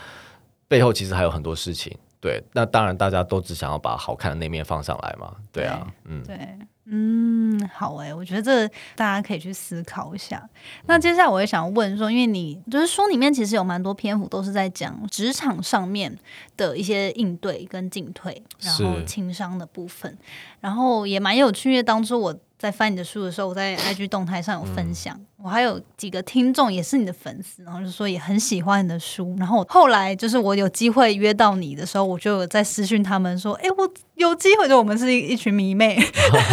[0.69, 1.95] 背后其实还有很多事情。
[2.27, 5.33] 对，那当然，大家都只想要把好看的那面放上来嘛。
[5.51, 6.37] 对啊，嗯，对，
[6.85, 10.47] 嗯，好哎，我觉得这大家可以去思考一下。
[10.85, 16.13] 那接下来我也想问说，因为你就是书里面其实有蛮多篇幅都是在讲职场上面
[16.57, 20.17] 的一些应对跟进退，然后情商的部分，
[20.59, 21.69] 然后也蛮有趣。
[21.69, 22.35] 因为当初我。
[22.57, 29.35] 在翻你的书的时候，我在 IG 动态上有分享，我还有几个听众也是你的粉丝，然后就说也很喜欢你的书。
[29.37, 35.99] 然后后来就是我有机会约到你的时候，我就在私讯他们说：“哎，我有机会，就我们是一一群迷妹，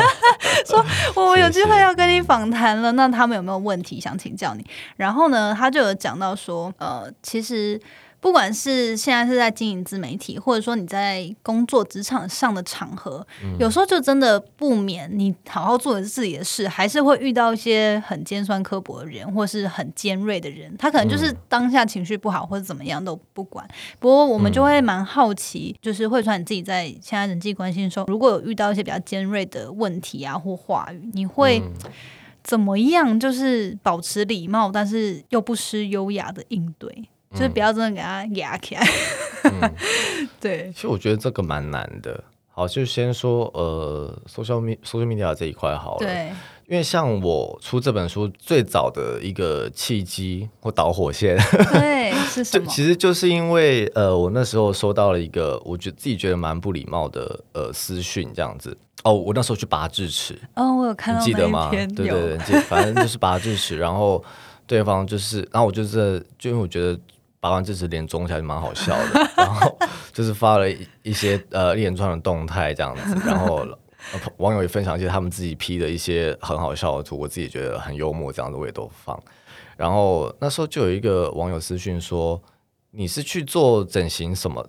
[0.69, 2.93] 说我有机会要跟你访谈了。
[2.93, 7.81] 那他们有没有问题想请教你？”然后呢，他就有讲到说：“呃，其实。”
[8.25, 13.25] 不管是现在是在经营自媒体，或者说你在工作职场上的场合，
[13.59, 20.75] 有时候就真的不免你好好做自己的事，还是会遇到一些很尖酸刻薄的人，或是很尖锐的人。
[20.79, 23.69] 他可能就是当下情绪不好，或者怎么样都不管。
[24.01, 31.63] 不过我们就会蛮好奇，就是会传你自己在现在人际关系的时候，如果有遇到一些比较尖锐的问题啊或话语，你会
[32.43, 33.21] 怎么样？
[33.21, 37.07] 就是保持礼貌，但是又不失优雅的应对。
[37.35, 38.87] 就是不要真的给他压起来，
[39.45, 39.75] 嗯
[40.41, 40.73] 对。
[40.75, 42.23] 其实我觉得这个蛮难的。
[42.51, 45.99] 好，就先说呃，social media social media 这一块好了。
[45.99, 46.31] 对。
[46.67, 51.37] 因为像我出这本书最早的一个契机或导火线，
[51.71, 52.67] 对， 是什么？
[52.71, 58.75] 其实就是因为呃，我那时候收到了一个我觉自己觉得蛮不礼貌的呃私讯，这样子。
[59.03, 60.41] 哦，我那时候去拔智齿。
[60.55, 61.69] 哦，我有看到记得吗？
[61.71, 64.25] 对对对，反正就是拔智齿，然后
[64.67, 66.99] 对方就是，然后我就是就因为我觉得。
[67.45, 69.79] 拔完智齿脸肿起来蛮好笑的， 然后
[70.15, 70.65] 就是发了
[71.03, 73.63] 一些呃一连串的动态这样子，然后
[74.39, 79.23] 网友也分享一些他们自己 P 的一些很好笑的图，我自己觉得很幽默，这样子我也都放。
[79.77, 82.41] 然后那时候就有一个网友私讯说
[82.93, 84.67] ：“你是去做整形什么？”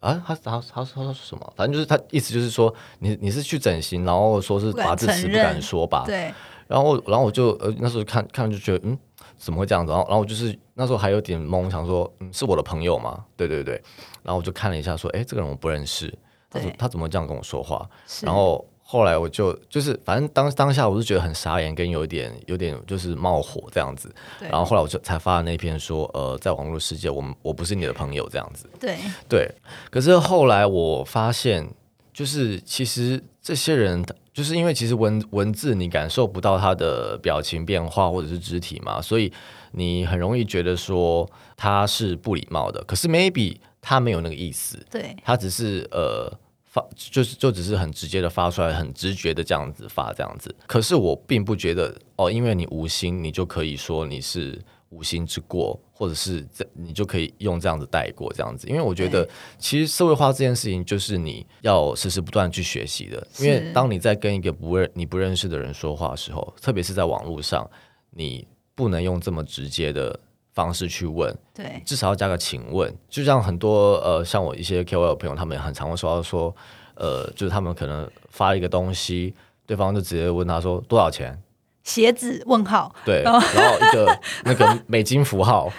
[0.00, 1.52] 啊，他他他说他说什么？
[1.56, 6.04] 反正就是他意思就是说你你是去整形，然后说是拔智齿不敢说吧？
[6.04, 6.30] 对。
[6.68, 8.98] 然后然后我就呃那时候看看就觉得嗯。
[9.40, 9.90] 怎么会这样子？
[9.90, 13.24] 然后，然后我就是那时候还有点懵，想说，嗯，是我的朋友吗？
[13.36, 13.82] 对对对。
[14.22, 16.12] 然后我就看了一下，说，哎，这个人我不认识。
[16.50, 17.88] 他说他怎么这样跟我说话？
[18.20, 24.14] 然后后来我就就是，反正当当下我是觉得很傻眼，跟有点有点就是冒火这样子。
[24.40, 28.68] 然后后来我就才发了那篇说，呃，在网络世界，我们我不是你的朋友这样子。
[28.78, 29.50] 对对。
[29.90, 31.66] 可是后来我发现，
[32.12, 34.04] 就是其实这些人。
[34.32, 39.32] 就是因为其实文文字你感受不到他的表情变化或者是肢体嘛，所以
[39.72, 42.82] 你很容易觉得说他是不礼貌的。
[42.84, 46.32] 可是 maybe 他没有那个意思，对，他只是呃
[46.64, 50.54] 发就是就只是很直接的发出来，很直觉的这样子发这样子。
[50.66, 54.60] 可是我并不觉得哦，因为你无心，你就可以说你是
[54.90, 58.68] 无心之过，或者是这你就可以用这样子带过这样子。
[58.68, 63.26] 因为我觉得其实社会化这件事情就是你要时时不断去学习的。
[63.38, 67.68] 因为当你在跟一个不认你不认识的人说话的时候，特别是在网络上，
[68.10, 70.20] 你不能用这么直接的。
[70.52, 72.92] 方式去问，对，至少要加个请问。
[73.08, 76.54] 就像很多呃，像我一些 KOL 朋友，他们很常会说到说，
[76.96, 79.32] 呃，就是他们可能发一个东西，
[79.64, 81.40] 对方就直接问他说多少钱？
[81.84, 82.42] 鞋子？
[82.46, 82.94] 问号？
[83.04, 85.70] 对，然后一个 那个美金符号，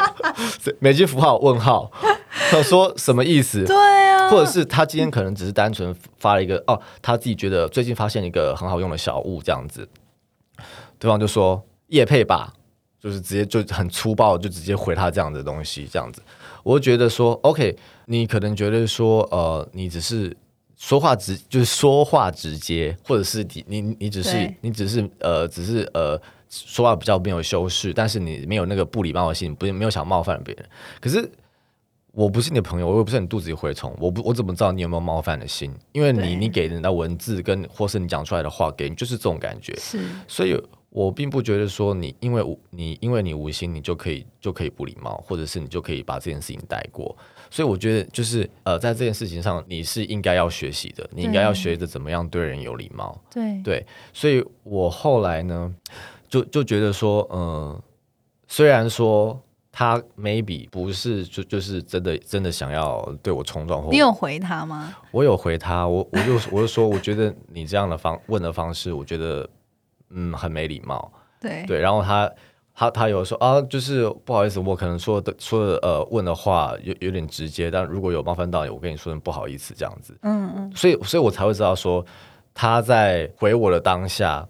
[0.80, 1.38] 美金符号？
[1.38, 1.90] 问号？
[2.50, 3.64] 他说什么意思？
[3.64, 3.76] 对
[4.08, 9.88] 啊，或者是他今天可能只是单纯发了一个哦，他自己觉得最近发现一个很好用的小物这样子，
[10.98, 12.52] 对方就说叶配吧。
[12.98, 16.20] 就是直接就很粗暴，就直接回他这样的东西，这样子，
[16.64, 20.36] 我觉得说，OK，你可能觉得说，呃，你只是
[20.76, 30.68] 说话直，就是说话直接，或者是你你你只是你只是呃，只是呃，说话比较没有修饰，但是你没有那个不礼貌的心，不是没有想冒犯别人。
[31.00, 31.30] 可是
[32.12, 35.72] 我不是你的朋友，我又不是你肚子里蛔虫，我不我怎么知道你有没有冒犯的心？
[35.92, 40.60] 因为你你给人的文字跟或是你讲出来的话，给你就是这种感觉，是，所以。
[40.88, 47.14] 我并不觉得说你因为无你因为你无心你就可以就可以不礼貌，或者是你就可以把这件事情带过。
[47.56, 53.18] 所以我觉得就是呃，在这件事情上你是应该要学习的，你应该要学着怎么样对人有礼貌。
[53.30, 55.74] 对对，所以我后来呢
[56.28, 57.80] 就就觉得说，嗯，
[58.46, 59.42] 虽然说
[59.72, 64.94] 他 maybe 不是就就是真的真的想要对我冲撞，或你有回他吗？
[65.10, 69.48] 我有回他，我我就我就说，我觉得你这样的方问的方式，我觉得。
[70.10, 71.12] 嗯，很没礼貌。
[71.40, 72.32] 对对，然后他
[72.78, 80.14] 他他有说啊，就是不好意思，我可能说的说的呃问的话有有点直接，但如果有冒犯到你，我跟你说声不好意思这样子。
[80.20, 80.72] 嗯嗯。
[80.76, 82.04] 所以所以我才会知道说
[82.52, 84.46] 他在回我的当下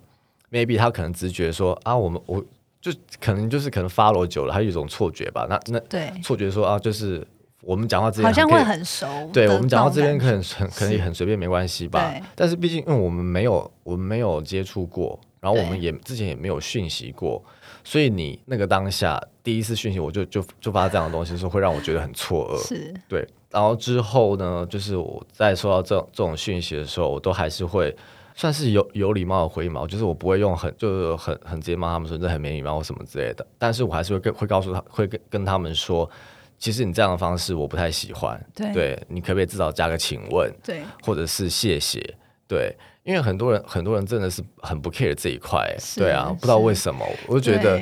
[0.51, 2.45] ，maybe 他可能直觉说啊，我们我
[2.81, 5.47] 就可能就是可能 follow 久了，他有一种错觉吧。
[5.49, 7.25] 那那对错觉说啊，就是
[7.63, 12.13] 我们讲话之间好像会很熟，对我们讲话这边可能很可能也很随便没关系吧。
[12.35, 15.17] 但是毕竟因为我们没有我们没有接触过。
[15.39, 17.41] 然后我们也之前也没有讯息过，
[17.87, 22.67] 所以你那个当下第一次讯息，我就就就发这样的东西，是会让我觉得很错愕。
[22.67, 27.97] 是对，然后之后呢，就是我在收到这这种讯息的时候，我都还是会
[28.35, 36.11] 算是有有礼貌的回应嘛就是我不会用很就是很很直接骂他们说这很没礼貌或什么之类的，但是我还是会跟会告诉他会跟跟他们说，
[36.59, 38.45] 其实你这样的方式我不太喜欢。
[38.53, 40.53] 对，你可不可以至少加个请问？
[40.65, 42.03] 对，或者是谢谢？
[42.49, 42.77] 对。
[43.07, 45.65] 因为很多人很多人真的是很不 care 这一块，
[45.95, 47.81] 对啊，不知道为什么，我就觉得，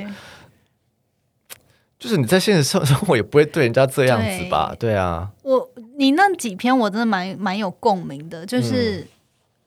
[1.97, 4.75] 就是你在现实生生活也不会对人家这样子吧？
[4.79, 9.07] 对啊，我你那几篇我真的蛮蛮有共鸣的，就是，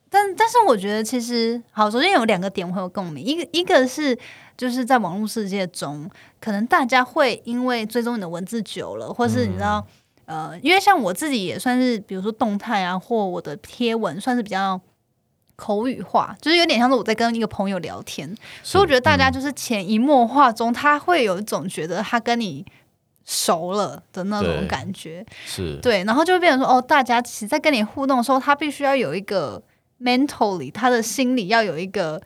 [0.09, 4.16] 但但是我觉得其实好，首先有两个点会有共鸣，一个一个是
[4.57, 6.09] 就是在网络世界中，
[6.40, 9.85] 可能大家会因为追踪你的文字久了，或是你知道，
[10.27, 14.81] 呃，因为像我自己也算是，比如说动态啊，或我的贴文算是比较。
[15.59, 22.64] 口语化就是有点像是我在跟一个朋友聊天，所以我觉得大家就是潜移默化中，他会有一种觉得他跟你
[23.25, 25.77] 熟了的那种感觉，是。
[25.83, 29.61] 对，然后就会变成说，哦，大家其实在跟你互动的时候，他必须要有一个
[30.01, 32.23] mentally，他的心里要有一个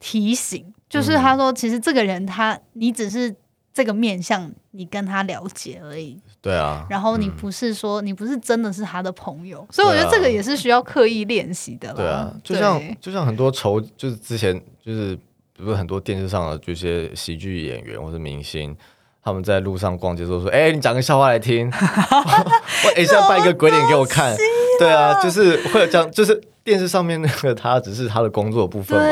[0.00, 3.32] 提醒，就是他说，其实这个人他，你只是
[3.78, 6.20] 这个面相，你跟他了解而已。
[6.42, 11.92] 对啊，然后你不是说你不是真的是他的朋友，所以我觉得这个也是需要刻意练习的。
[11.92, 15.14] 对啊，就像就像很多仇，就是之前就是
[15.52, 18.76] 比如很多电视上的这些喜剧演员或者明星，
[19.22, 21.70] 他们在路上逛街时候说：“哎，你讲个笑话来听。
[21.70, 24.36] ”我哎，现在扮一个鬼脸给我看。
[24.80, 29.06] 对啊，就是会有这样，就是电视上面那个他只是他的工作部分嘛，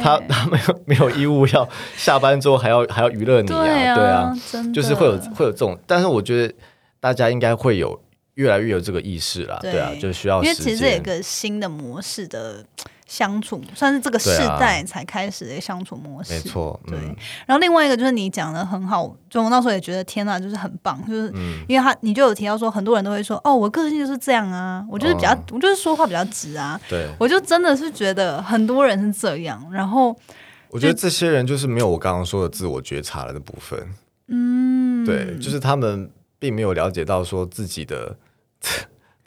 [0.00, 4.32] 他他没有没有义务要下班之后还要还要娱乐你啊，对啊，
[4.72, 6.54] 就是会有会有这种，但是我觉得
[7.00, 8.00] 大家应该会有
[8.34, 12.64] 越来越有这个意识了，对啊，就需要因为其实有个新的模式的。
[13.08, 16.78] 相处算是这个世代才开始的相处模式，没错。
[16.86, 16.98] 对，
[17.46, 21.32] 然后另外一个就是你讲的很好，就我那时候也觉得天呐，就是很棒，就是
[21.66, 26.78] 因为他你就有提到说，很多人都会说，哦，我个性就是这样啊，我就是比较，我就是说话比较直啊。
[26.86, 30.14] 对，我就真的是觉得很多人是这样，然后
[30.68, 33.88] 我觉得这些人就是没有我刚刚说的自我觉察了的部分。
[34.26, 38.14] 嗯，对，就是他们并没有了解到说自己的。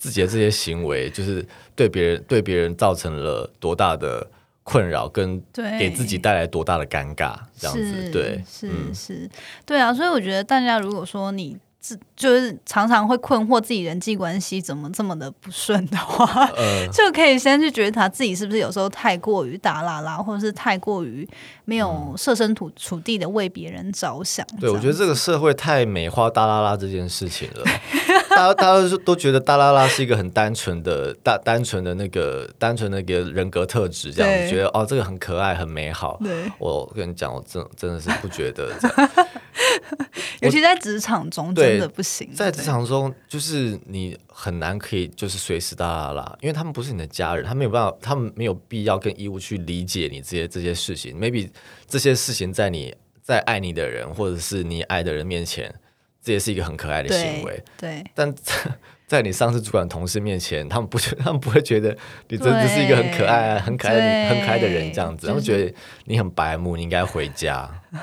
[0.01, 1.45] 自己的这些行为，就是
[1.75, 4.27] 对别人对别人造成了多大的
[4.63, 5.39] 困扰，跟
[5.77, 9.29] 给自己带来多大的尴尬，这样子，对，是是，
[9.63, 16.49] 对啊，所以我觉得大家如果说你自就是常常会困惑自己人际关系怎么这么的不顺的话，
[16.91, 21.27] 就可以先去觉察自己是不是有时候太过于大啦啦，或者是太过于
[21.65, 24.43] 没有设身处处地的为别人着想。
[24.59, 27.63] 对，我觉得这个社会太美化大啦啦这件事情了，
[28.31, 36.19] 大家大家都都觉得大拉拉是一个很单纯的、大单纯的那个单纯的一个人格特质，这样子觉得哦，这个很可爱、很美好。
[36.23, 38.71] 对，我跟你讲，我真真的是不觉得。
[40.41, 42.27] 尤其在职场中，真的不行。
[42.33, 51.15] 在职场中，就是你很难可以就是随时大拉拉，因为他们不是你的家人，他没有办法，他们没有必要跟义务去理解你这些这些事情。
[51.15, 51.47] maybe
[51.87, 55.73] 这些事情在你在爱你的人或者是你爱的人面前，
[56.21, 57.63] 这也是一个很可爱的行为。
[57.77, 58.33] 对，但
[59.07, 61.95] 在你上司、主管、同事面前，他们不觉， 他们不会觉得
[62.29, 65.73] 你真的是一个很可爱、很可爱、很可爱的人这样子，他们觉得
[66.05, 67.69] 你很白目，你应该回家。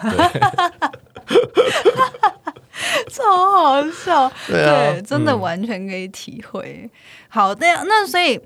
[3.11, 6.89] 超好笑，对，真的完全可以体会。
[7.29, 8.41] 好，那那所以，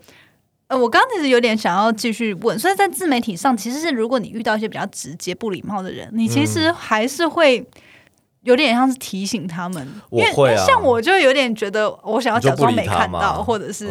[0.69, 7.65] 呃，我刚刚其实有点想要继续问，所以在自媒体上，其实是如果你遇到一些比较直接、不礼貌的人，你其实还是会
[8.43, 9.87] 有点像是提醒他们。
[10.11, 13.91] 我会啊，像我就有点觉得，我想要假装没看到，或者是。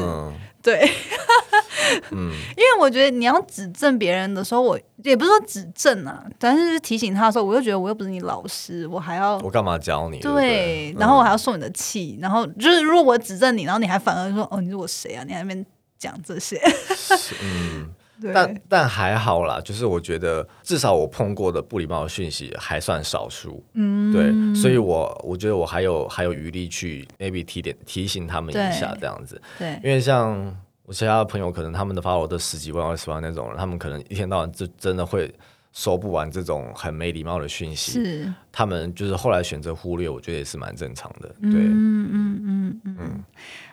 [0.63, 0.77] 对，
[2.11, 10.19] 嗯，因为我觉得你要指正别人的时候，我也不是说指正啊，但是提醒他的时候，我又觉得我又不是你老师，我还要我干嘛教你？
[10.19, 15.23] 对，然后我还要受你的气，然后就是如果我指正你，然后你还反而说哦，你是我谁啊？
[15.25, 15.65] 你还那边
[15.97, 16.61] 讲这些，
[17.41, 17.89] 嗯。
[18.33, 35.33] 但但还好啦，就是我觉得至少我碰过的不礼貌的讯息还算少数，嗯，对，所以我我觉得我还有还有余力去 maybe 提点提醒他们一下这样子，对，因为像我其他的朋友，可能他们的发我都十几万、二十万那种人，他们可能一天到晚就真的会
[35.71, 38.33] 收不完这种很没礼貌的讯息，是。
[38.51, 42.97] 他们就是后来选择忽略，我觉得也是蛮正常的，对，嗯嗯嗯。
[42.99, 43.23] 嗯，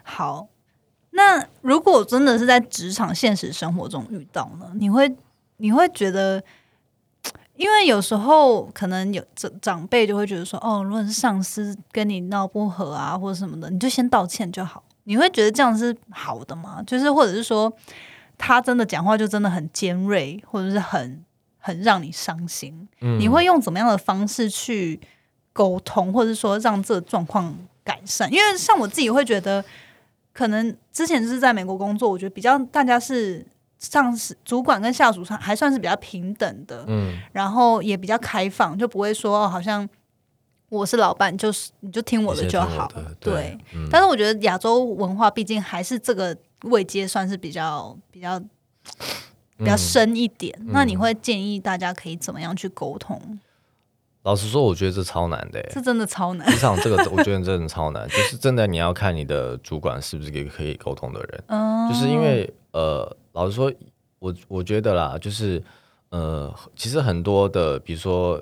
[0.05, 0.49] 好。
[1.29, 4.73] 那如果真的是在职场现实生活中遇到呢？
[4.77, 5.15] 你会
[5.59, 6.43] 你会觉得，
[7.55, 14.83] 因为有时候可能有长长辈就会觉得说，哦，如果是上司跟你闹不和啊，或者什么的，你就先道歉就好。
[15.05, 16.83] 你会觉得这样是好的吗？
[16.87, 17.71] 就是或者是说，
[18.39, 21.23] 他真的讲话就真的很尖锐，或者是很
[21.59, 22.89] 很让你伤心。
[23.01, 24.99] 你会用怎么样的方式去
[25.53, 27.55] 沟通，或者说让这个状况
[27.85, 28.33] 改善？
[28.33, 29.63] 因为像我自己会觉得。
[30.39, 33.45] 可能之前就是在美国工作，我觉得比较大家是
[33.81, 39.89] 上司、主管跟下属上还算是比较平等的，嗯，然后也比较开放，就不会说好像
[40.69, 43.59] 我是老板，就是你就听我的就好，对。
[43.91, 48.39] 但是我觉得亚洲文化毕竟还是这个位阶算是比较比较
[49.57, 53.41] 比较深一点，那你会建议大家可以怎么样去沟通？
[54.29, 56.47] 老实说，我觉得这超难的，是真的超难。
[56.51, 61.45] 职场这个，我觉得真的超难，就是真的你要看你的主管是不是一个可以沟通的人。
[61.47, 63.73] 嗯，就是因为呃，老实说，
[64.19, 65.63] 我我觉得啦，就是
[66.11, 68.39] 呃，其实很多的，比如说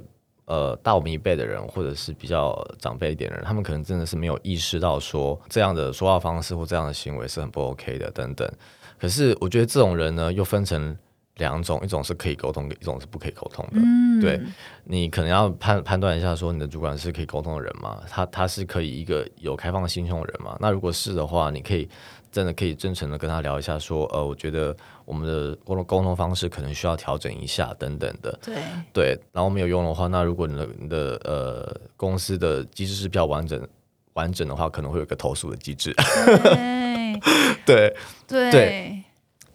[0.46, 8.50] 呃，大我们一辈的人，或者是比较长辈一点的人，他们可能真的是没有意识到说这样的说话方式或这样的行为是很不 OK 的等等。
[8.98, 10.98] 可是我觉得这种人呢，又分成。
[11.36, 13.80] 两种，一种是可以沟通，一种是不可以沟通的。
[14.20, 14.40] 对
[14.84, 18.00] 你可能要判判断一下，说你的主管是可以沟通的人吗？
[18.08, 20.56] 他他是可以一个有开放心胸的人吗？
[20.60, 21.88] 那如果是的话，你可以
[22.32, 24.74] 真的可以真诚的跟他聊一下，说呃，我觉得
[25.04, 28.38] 我们的沟通沟通方式可能需要调整一下，等等的。
[28.42, 28.56] 对
[28.92, 33.66] 对，然后没有用的话，那如果你的你的呃公司的机制是比较完整
[34.14, 35.94] 完整的话，可能会有一个投诉的机制。
[37.66, 37.94] 对
[38.26, 39.02] 对 对。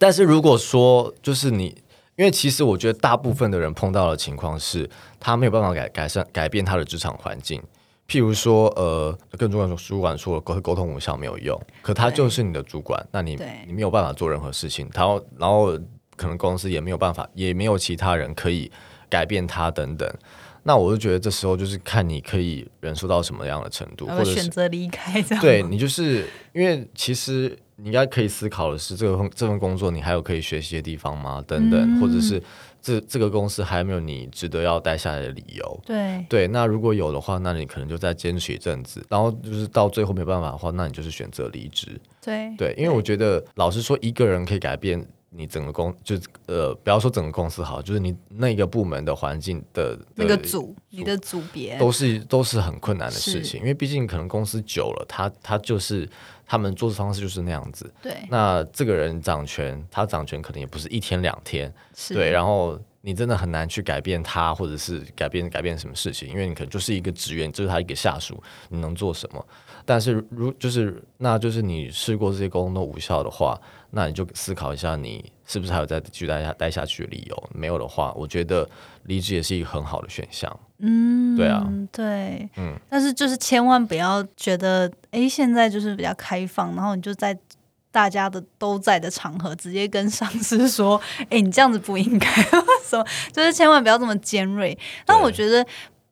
[0.02, 1.66] 但是如果说就是你，
[2.16, 4.90] 因为其实我觉得大部分的人碰到的情况是，
[5.20, 7.62] 他没有办法改改善改变他的职场环境。
[8.08, 14.90] 譬如说，呃，跟主管说，主管说了沟沟通无效没有用，可他就是你的主管，那你你没有办法做任何事情。
[14.92, 15.78] 然后，然后
[16.16, 18.68] 可能公司也没有办法，也没有其他人可以
[19.08, 20.12] 改变他等等。
[20.64, 25.40] 那我就觉得这时候就是看你可以忍受到什么样的程度，或者选择离开这样。
[25.40, 27.56] 对你就是因为其实。
[27.82, 31.42] 你应该可以思考的是，这个这份工作你还有可以学习的地方吗？
[31.48, 32.40] 等等，或者是
[32.80, 35.80] 这这个公司还没有你值得要待下来的理由？
[35.84, 42.00] 对对，那如果有的话，那你可能就再坚持一阵子，然后就是到最后没办法的话，那你就是选择离职。
[42.24, 46.16] 对对，因为我觉得老实说，一个人可以改变你整个公，就
[46.46, 56.08] 呃，不要说整个公司好，就是你那个部门的环境的那个组，你的组别都是都是很困难的事情，因为毕竟可能公司久了，他他就是。
[56.52, 58.14] 他们做事方式就是那样子，对。
[58.28, 61.72] 那这个人掌权，他掌权可能也不是一天两天，
[62.10, 62.30] 对。
[62.30, 68.38] 然后你真的很难去改变他，或者是改变改变什么事情，因为你可能就是一个职员，就是他一个下属，
[68.68, 69.42] 你能做什么？
[69.86, 77.50] 但是如就是，那就是你试过这些沟通都无效的话，那你就思考一下，你是不是还有再继续待下待下去的理由？
[77.54, 78.68] 没有的话，我觉得
[79.04, 80.60] 离职也是一个很好的选项。
[80.78, 87.38] 嗯，对啊，对，嗯，但是就是千万不要觉得，哎，现在就是比较开放，然后你就在。
[87.94, 90.98] 大家的都在的场合，直接跟上司说
[91.28, 92.26] ：“哎，你这样子不应该。
[92.88, 94.78] ”说就是千万不要这么尖锐。
[95.04, 95.62] 但我觉得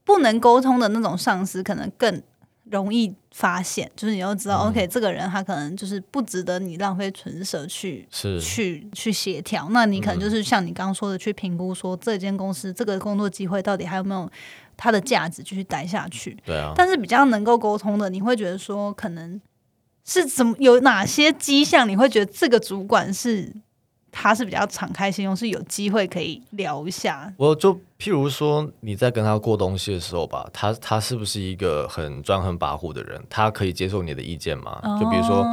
[0.05, 2.22] 不能沟通的那种上司，可能更
[2.71, 3.91] 容易发现。
[3.97, 8.09] 就是你要知道，OK，这个人他可能就是不值得你浪费唇舌去
[8.41, 9.68] 去去协调。
[9.71, 14.31] 那你可能就是像你刚刚说的，去评估说这间公司这个工作机会到底还有没有
[14.77, 16.37] 它的价值，继续待下去。
[16.45, 16.73] 对啊。
[16.75, 19.41] 但是比较能够沟通的，你会觉得说可能。
[20.03, 21.87] 是怎么有哪些迹象？
[21.89, 23.53] 你会觉得这个主管是
[24.12, 27.32] 他是比较敞开心胸，是有机会可以聊一下？
[27.36, 33.22] 我就譬如说你在跟他过东西的时候吧，他他是不是一个很专横跋扈的人？
[33.28, 34.80] 他可以接受你的意见吗？
[35.00, 35.46] 就比如说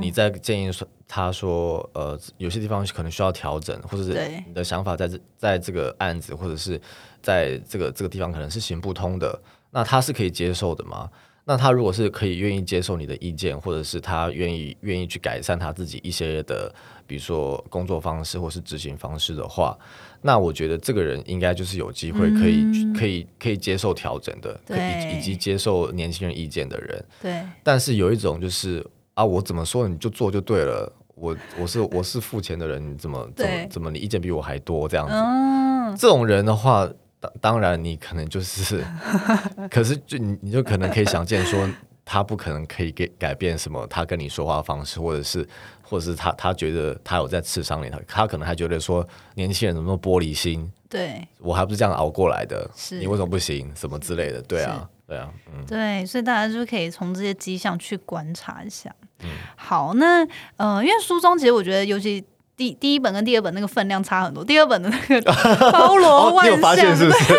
[0.00, 6.80] 你在建议说他说呃有些地方可能需要调整，或者是你的想法在这在这个案子或者是
[7.20, 9.40] 在这个这个地方可能是行不通的，
[9.70, 11.08] 那他是可以接受的吗？
[11.44, 16.72] 那他如果是可以愿意接受你的意见，或者是他愿意愿意去改善他自己一些的，
[17.04, 19.76] 比如说工作方式或是执行方式的话，
[20.20, 27.04] 那我觉得这个人应该就是有机会可以可以可以接受调整的，以以及接受年轻人意见的人。
[27.20, 27.42] 对。
[27.64, 36.00] 但是有一种就是啊，我怎么说你就做就对了，我我是我是付钱的人，你怎么怎么怎么你意见比我还多这样子？
[36.00, 36.88] 这种人的话。
[37.22, 38.84] 当当然，你可能就是，
[39.70, 41.68] 可是就你你就可能可以想见说，
[42.04, 45.48] 他不可能可以给改变什么，他跟你说话方式，或者是，
[45.82, 49.06] 或者是他他觉得他有在刺伤你，他他可能还觉得说，
[49.36, 50.68] 年轻人怎么那么玻璃心？
[50.88, 53.70] 对，我还不是这样熬过来的，你为什么不行？
[53.76, 54.42] 什么之类的？
[54.42, 58.92] 对啊，对啊，嗯，对，所以大家就可以从这些迹象去观察一下。
[59.20, 62.24] 嗯，好，那呃，因为书中其实我觉得尤其。
[62.56, 65.32] 第第一本跟第二本那个分量差很多，第二本的那个
[65.72, 67.34] 包罗万象，哦、发现是不是？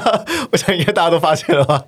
[0.52, 1.82] 我想应该大家都发现了吧。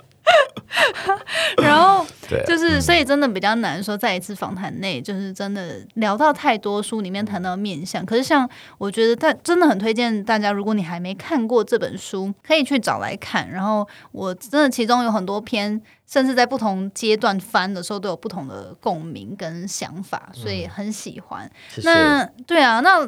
[1.63, 2.05] 然后，
[2.47, 8.05] 就是，所以真的比较难说，在一次访谈内，就是真的聊到太多书里面谈到面相。
[8.05, 8.49] 可是，像
[8.79, 13.51] 我觉得，他真的很推荐大家，如果你还没看过这本书，可以去找来看。
[13.51, 15.83] 然后，我真的其中有很多篇。
[16.09, 21.51] 甚至在不同阶段翻的时候都有不同的共鸣跟想法，所以很喜欢。
[21.83, 23.05] 那对啊，那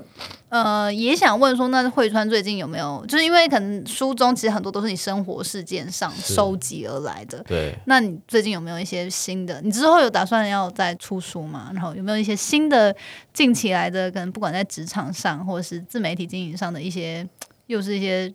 [0.48, 3.04] 呃也想问说，那惠川最近有没有？
[3.06, 7.38] 就是因为可能书中其实很多都是你生活事件上收集而来的。
[7.44, 7.78] 对。
[7.86, 9.60] 那你最近有没有一些新的？
[9.62, 11.70] 你之后有打算要再出书吗？
[11.74, 12.94] 然后有没有一些新的
[13.32, 14.10] 近期来的？
[14.10, 17.26] 可能不管在职场上或者是自媒体经营上的一些，
[17.66, 18.32] 又是一些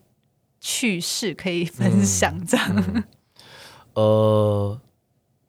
[0.59, 3.03] 趣事可以分享这样。
[3.93, 4.79] 呃，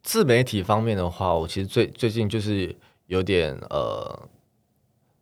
[0.03, 4.29] 自媒体方面的话，我其实最最近就是有点呃，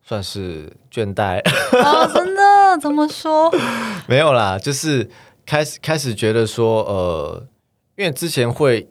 [0.01, 1.39] 算是倦怠。
[1.71, 2.41] 哦，真的？
[2.81, 3.49] 怎么说？
[4.07, 5.09] 没有啦，就是
[5.45, 7.47] 开始开始觉得说，呃，
[7.95, 8.89] 因为之前会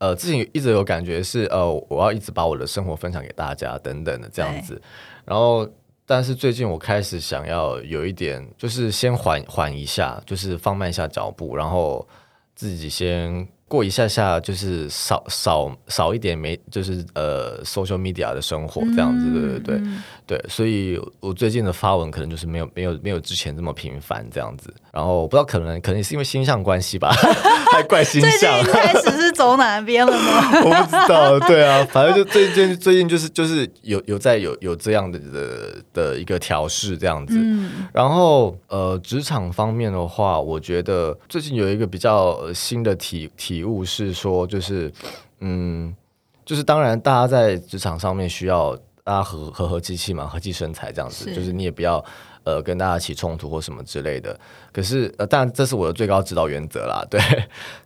[0.00, 4.80] 呃，自己一直有感觉是呃，我要一直把我的生活分享给大家等等的这样子。
[5.24, 5.68] 然后，
[6.04, 12.06] 但是最近我开始想要有一点，就是先缓缓一下，就是放慢一下脚步，然后
[12.56, 13.46] 自己先。
[13.70, 19.80] 过一下下就是少少少一点没就是呃 social media 的生活这样子对对对
[20.26, 27.12] 对，所以我最近的发文可能就是没有没有没有之前这么频繁这样子，然后不知道可能可能是因为星象关系吧，
[27.70, 30.60] 还怪星象，最近开始是走哪边了吗？
[30.64, 37.38] 我不知道，对啊，反正就最近最近就是就是有有在有有这样的的的一个调试这样子，
[37.92, 43.60] 然后呃职场方面的话，我觉得最近有一个比较新的体体。
[43.60, 44.90] 体悟是说，就是，
[45.40, 45.94] 嗯，
[46.46, 48.74] 就是当然，大家在职场上面需要
[49.04, 52.02] 大家和和和气气嘛，和气生财这样子，就是你也不要
[52.44, 54.38] 呃跟大家起冲突或什么之类的。
[54.72, 57.20] 可是呃，当然这是我的最高指导原则啦， 对。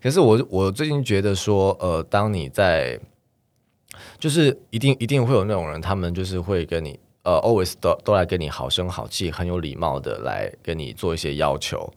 [0.03, 2.99] 可是我我最近觉得说，呃，当你在，
[4.19, 11.93] 就是一定一定会有那种人，他们就是会跟你呃，always 都都来跟你好声好气，很有礼貌的来跟你做一些要求。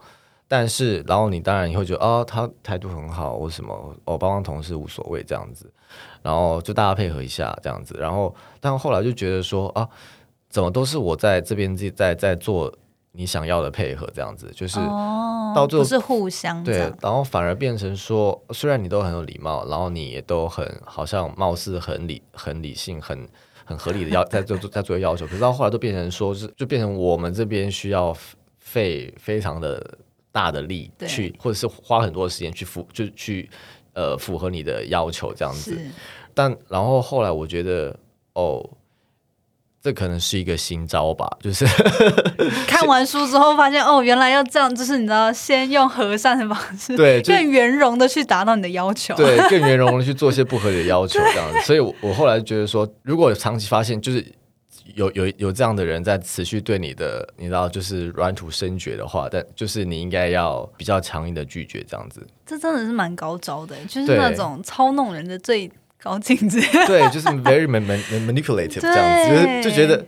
[0.49, 3.73] 但是，然后你当然你会觉得，哦，他态度很好，或什么，
[4.05, 5.69] 哦，帮帮同事无所谓这样子，
[6.21, 9.85] 然后就大家配合一下这样子，然后，但后来就觉得说，啊，
[10.49, 12.73] 怎么都是我在这边在在在做
[13.11, 14.79] 你想要的配合这样子，就是
[15.55, 23.27] 到最后是互相对，然后反而变成说，虽然你都很有礼貌，然后你也都很好像貌似很理很理性很
[23.65, 28.15] 很合理的要在做在做要求，可是到后来都变成说是就变成我们这边需要。
[28.59, 29.81] 费非常的
[30.29, 33.49] 大的力去，或者是花很多时间去符，就去
[33.93, 35.79] 呃符合你的要求这样子。
[36.33, 37.97] 但然后后来我觉得，
[38.33, 38.69] 哦。
[39.81, 41.65] 这可能是一个新招吧， 就是
[42.67, 51.59] 看完书之后发现哦，原来要这样，就是你知道，先用和善的方式，对，更圆融的去达到你的要求，对， 更圆融的去做一些不合理的要求，这样子。
[51.61, 54.25] 所以，我后来觉得说，如果长期发现就是
[54.95, 62.25] 有有有这样的人在持续对你的，你知道，就是软土生绝的话，但就是你应该要比较强硬的拒绝这样子。
[62.45, 65.71] 这真的是蛮高招的，就是那种操弄人的最。
[66.01, 70.05] 高镜子，对，就是 very man man manipulative 这样子，就是就觉得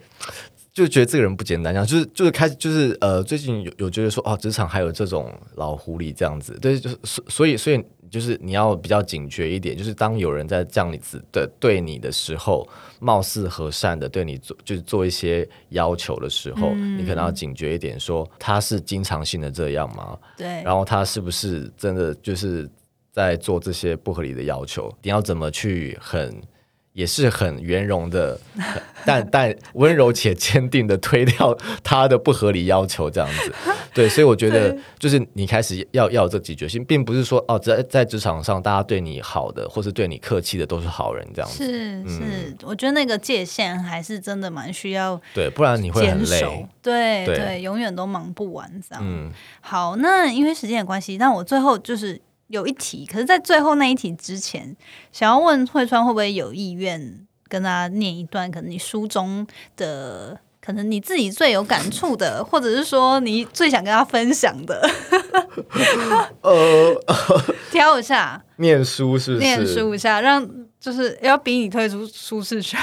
[0.71, 12.67] 就觉得这个人不简单，这样就是就是开始就是呃，最近有有觉得说哦，职场还有这种老狐狸这样子，对，就是所所以所以就是你要比较警觉一点，就是当有人在这样子的对你的时候，
[12.99, 20.17] 貌似和善的对你做就是做一些要求的时候，你可能要警觉一点，说他是经常性的这样吗？
[20.37, 22.69] 对，然后他是不是真的就是。
[23.12, 26.41] 在做这些不合理的要求，你要怎么去很
[26.93, 28.38] 也是很圆融的，
[29.05, 33.53] 但但温柔且坚定的推掉他的不合理要求，这样子。
[33.93, 41.66] 对，所以我觉得就是你开始要要这几决心，并不是说哦，在在职场上大家对你好的或是对你客气的都是好人，这样子。
[41.66, 45.20] 是是，我觉得那个界限还是真的蛮需要。
[45.34, 46.68] 对，不然你会很累。
[46.82, 49.03] 对对，永远都忙不完这样。
[49.05, 49.32] 嗯。
[49.62, 52.20] 好，那因为时间的关系，那我最后就是。
[52.50, 54.76] 有一题，可是，在最后那一题之前，
[55.12, 59.45] 想要问惠川会不会有意愿跟他念一段，可能你书中
[59.78, 64.89] 的，可能你自己最有感触的，或者是说你最想跟他分享的。
[66.41, 66.95] 呃，
[67.72, 69.43] 挑一下，念书是不是？
[69.43, 70.47] 念书一下，让
[70.80, 72.80] 就是要逼你退出舒适圈，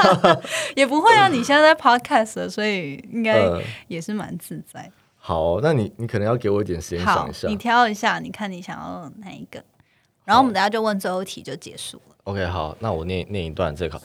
[0.76, 1.28] 也不会啊。
[1.28, 3.42] 你现在在 podcast，所以应该
[3.88, 4.90] 也是蛮自在。
[5.26, 7.48] 好，那你你可能要给我一点时间想一下。
[7.48, 9.64] 你挑一下，你看你想要哪一个，
[10.22, 12.16] 然后我们等下就问最后一题就结束了。
[12.24, 13.98] OK，好，那我念念一段这个，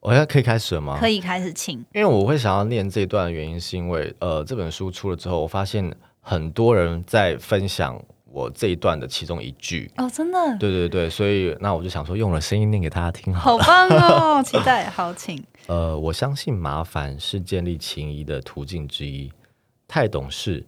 [0.00, 0.98] 我现在可以开始了吗？
[0.98, 1.78] 可以开始，请。
[1.94, 9.88] 因为我会想要念这段的原因，是因为呃，这本书出了之后，我发现很多人在分享我这一段的其中一句。
[9.98, 10.58] 哦，真的？
[10.58, 13.32] 对对对，所以那我就想说，用了声音念给大家听。
[13.32, 15.40] 好棒哦，期待，好，请。
[15.68, 19.30] 呃，我相信麻烦是建立情谊的途径之一。
[19.94, 20.64] 太懂事，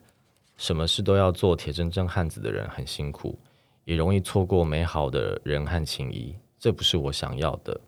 [0.58, 3.38] 什么事都要做铁铮铮汉子的人很辛苦，
[3.86, 6.36] 也容易错过美好的人和情谊。
[6.58, 7.80] 这不是我想要的。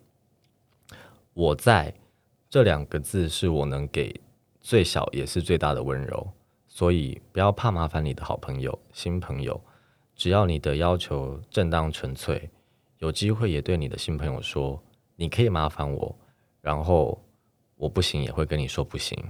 [1.35, 1.93] 我在
[2.49, 4.19] 这两个字是我能给
[4.63, 6.27] 最小也是最大的温柔，
[6.69, 9.61] 所以不要怕麻烦你的好朋友、新朋友，
[10.15, 12.49] 只要你的要求正当纯粹，
[13.01, 14.83] 有机会也对你的新朋友说，
[15.17, 16.17] 你可以麻烦我，
[16.63, 17.23] 然后
[17.77, 19.23] 我不行也会跟你说不行。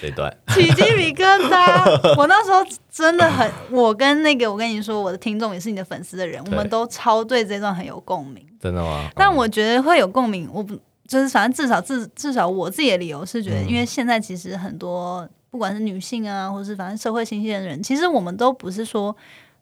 [0.00, 0.34] 这段。
[0.48, 9.08] 起鸡皮疙瘩， 我那时候真的很，我跟那个我跟你说，我的听众也是你的粉丝的人，我们都超对这段很有共鸣，真的吗？
[9.14, 19.16] 但我觉得会有共鸣，我不就是反正至少至至少我自己的理由是觉得，因为现在其实很多不管是女性啊，或是反正社会新鲜的人，其实我们都不是说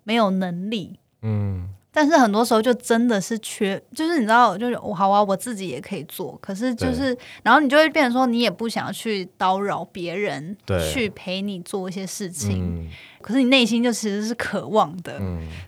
[0.05, 1.71] 没有能力，嗯。
[1.97, 10.55] 但是很多时候就真的是缺，就是你知道，就是我好啊，我自己也可以做，可是就是，然后你就会变成说，你也不想要去叨扰别人，
[10.93, 12.91] 去陪你做一些事情，
[13.23, 15.19] 可是你内心就其实是渴望的，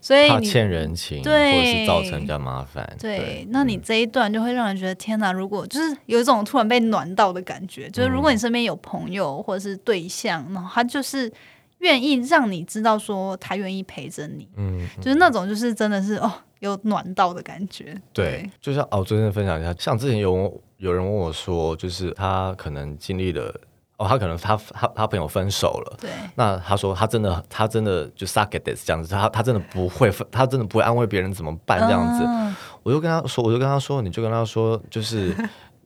[0.03, 11.33] 所以你欠人情，对，或者是造成比较麻烦，对，那你这一段就会让人觉得天哪，如果就是有一种突然被暖到的感觉，就是如果你身边有朋友或者是对象，然后他就是。
[11.79, 18.01] 愿意让你知道说他愿意陪着你，嗯，就是那种就是真的是哦有暖到的感觉。
[18.13, 23.55] 对，就像哦，最近分享一下，像之前有有人问我说，就是他可能经历了
[23.97, 35.35] 哦，他可能他他他朋友分手了，对，那他说他真的他真的就 suck at this 这样子，他他真的不会分，他真的不会安慰别人怎么办这样子，我就跟他说，我就跟他说，你就跟他说，就是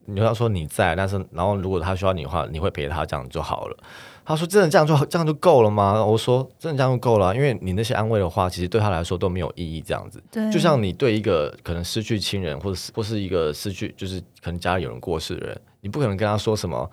[0.05, 3.77] 你要说你在，但是然后如果他需要你的话，你会陪他这样就好了。
[4.25, 9.81] 他说：“真的这样就这样就够了吗？”我说：“真的这样就够了，因为你那些安慰的话，其实对他来说都没有意义。
[9.81, 16.89] 这样子，对，就像你对一个可能失去亲人，或者或是一个失去，就是可能家里有人过世的人，你不可能跟他说什么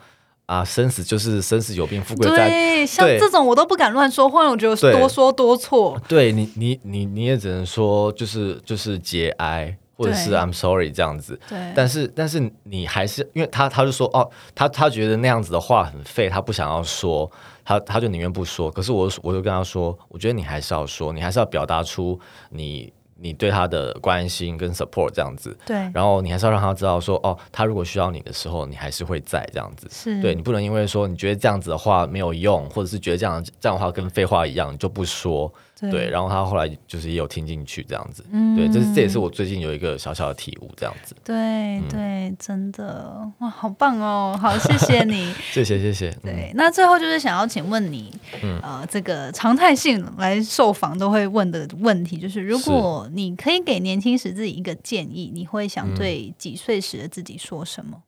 [0.46, 2.48] 啊，生死就是生死有病，富贵在。
[2.48, 5.96] 对，像这种我都不敢乱说话，我觉得多说多错。
[6.08, 9.78] 对你，你你你也只能说就是就是节哀。
[10.01, 17.30] 或者是 I'm sorry 这样子，对，但是但是你还是因为他他就说哦，他他觉得那样子的话很废，他不想要说，
[17.62, 18.70] 他他就宁愿不说。
[18.70, 35.53] 可是我我就跟他说，我觉得你还是要说，你还是要表达出你你对他的关心跟 support 这样子，对，然后你还是要让他知道说，哦，他如果需要你的时候，你还是会在这样子，是对你不能因为说你觉得这样子的话没有用，或者是觉得这样这样的话跟废话一样，你就不说。
[35.89, 38.24] 对，然后他后来就是也有听进去这样子，
[38.57, 41.14] 对，这这也是我最近有一个小小的体悟，这样子。
[41.24, 46.11] 对对，真的哇，好棒哦，好，谢谢你， 谢谢谢谢。
[46.22, 48.12] 对，那最后就是想要请问你，
[48.61, 58.03] 呃，这个常态性来受访都会问的问题，就是如果你可以给年轻时自己一个建议，你会想对几岁时的自己说什么？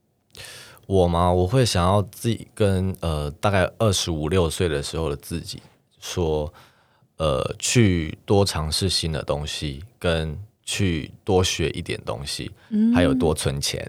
[0.85, 1.31] 我吗？
[1.31, 5.61] 我会想要自己跟呃，大概二十五六岁的时候的自己
[5.99, 6.53] 说。
[7.17, 12.51] 呃，去多尝试新的东西，跟去多学一点东西，
[12.95, 13.87] 还有多存钱。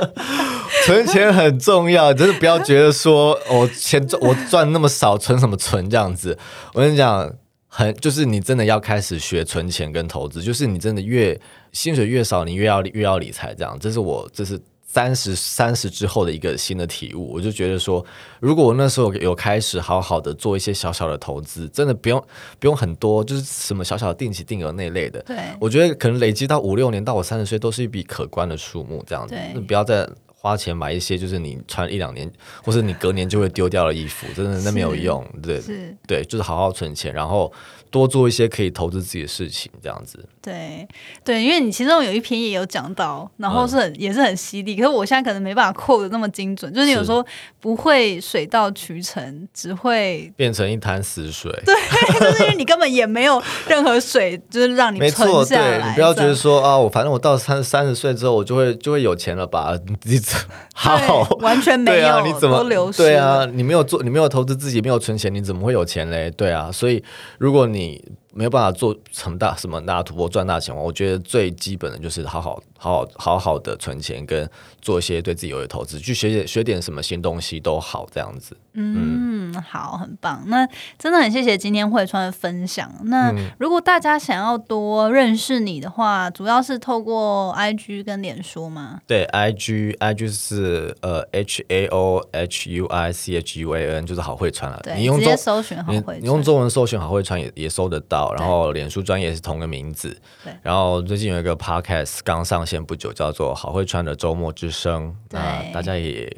[0.84, 6.38] 存钱很重要，就是不要觉得说我钱赚我赚那么少，存什么存这样子。
[6.74, 7.32] 我跟你讲，
[7.66, 11.40] 很就是你真的要开始学存钱跟投资，就是你真的越
[11.72, 13.78] 薪水越少，你越要越要理财这样。
[13.80, 14.60] 这是我这是。
[14.94, 18.04] 三十三十之后的一个新的体悟，我就觉得说，
[18.38, 22.24] 如果我那时候有开始好好的做一些小小的投资，真的不用
[22.60, 25.20] 不用很多，就是什么小小的定期定额那类的。
[25.22, 29.34] 对，我觉得可能累积到五六年，到我三十岁都是一笔可观的数目，这样子。
[29.52, 30.08] 那不要再
[30.44, 32.30] 花钱买一些就是你穿一两年，
[32.62, 35.26] 或是你隔年就会丢掉的衣服，真的那没有用。
[35.42, 35.58] 对，
[36.06, 37.50] 对，就是好好存钱，然后。
[37.90, 40.18] 多做一些可以投资自己的事情，这样子。
[40.42, 40.84] 对
[41.22, 44.74] 对，因为你其中有一篇也有讲到，然后是很也是很犀利。
[44.74, 47.24] 可是我现在可能没办法扣的那么精准，就是有时候
[47.60, 51.52] 不会水到渠成，只会变成一滩死水。
[51.64, 51.72] 对，
[52.18, 55.80] 就是因为你根本也没有任何水，就是让你没错，对。
[55.86, 59.78] 你不要觉得说啊，我反正我到三三十岁之后，我就会就会有钱了吧？
[60.02, 60.33] 你怎
[60.74, 62.20] 好完全没有？
[62.26, 62.98] 你怎么流失？
[62.98, 66.30] 对啊，你没有做，你没有投资自己，没有存钱，你怎么会有钱嘞？
[66.32, 67.02] 对啊，所以
[67.38, 74.48] 如果你你没有办法做成大什么大突破赚大钱，我觉得最基本的就是好好好好好好的存钱，跟
[74.80, 78.56] 做一些对自己有的投资，去学点学点什么新东西都好，这样子。
[78.72, 80.42] 嗯，好，很棒。
[80.48, 80.66] 那
[80.98, 82.92] 真的很谢谢今天慧川的分享。
[83.04, 89.00] 那如果大家想要多认识你的话，主要是透过 I G 跟脸书吗？
[89.06, 94.82] 对，I G I G 是呃 H A O H U I C H U A N，就是好会川了。
[94.96, 98.23] 你用直接搜寻好会，你用中文搜寻好会川也也搜得到。
[98.32, 100.16] 然后脸书专业是同个名字。
[100.42, 100.52] 对。
[100.62, 105.14] 然后最近有一个 Podcast 刚上线不久，叫做好会穿的周末之声。
[105.30, 106.30] 那大家也。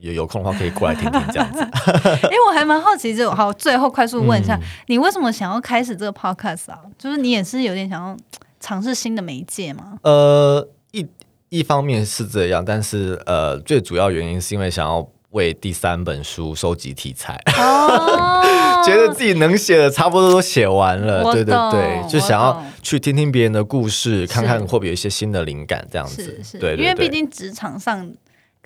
[0.00, 1.60] 有有空的话可以过来听听这样子。
[2.28, 6.78] 哎，我还蛮好奇，就好最后快速问一下，你为什么想要开始这个 podcast 啊？
[6.98, 8.14] 就是你也是有点想要
[8.60, 9.96] 尝试新的媒介吗？
[10.02, 11.06] 呃，一
[11.48, 17.40] 一方面是这样，但是呃，最主要原因是因为想要为第三本书收集题材，
[18.84, 26.40] 觉得自己能写的差不多都写完了，对对对，就想要去听听别人的故事，看看会不会有一些新的灵感这样子。
[26.42, 28.10] 是，对，因为毕竟职场上。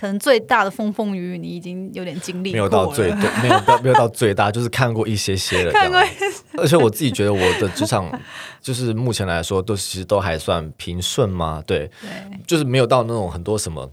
[0.01, 5.73] 可能最大的风风雨雨，你已经有点经历过没有到最多，没有到没有到最大， 就是看过一些些了。
[5.73, 6.01] 看过，
[6.57, 8.09] 而且我自己觉得我的职场，
[8.62, 11.61] 就是目前来说，都其实都还算平顺嘛。
[11.66, 11.91] 对，
[12.47, 13.91] 就是没有到那种很多什么。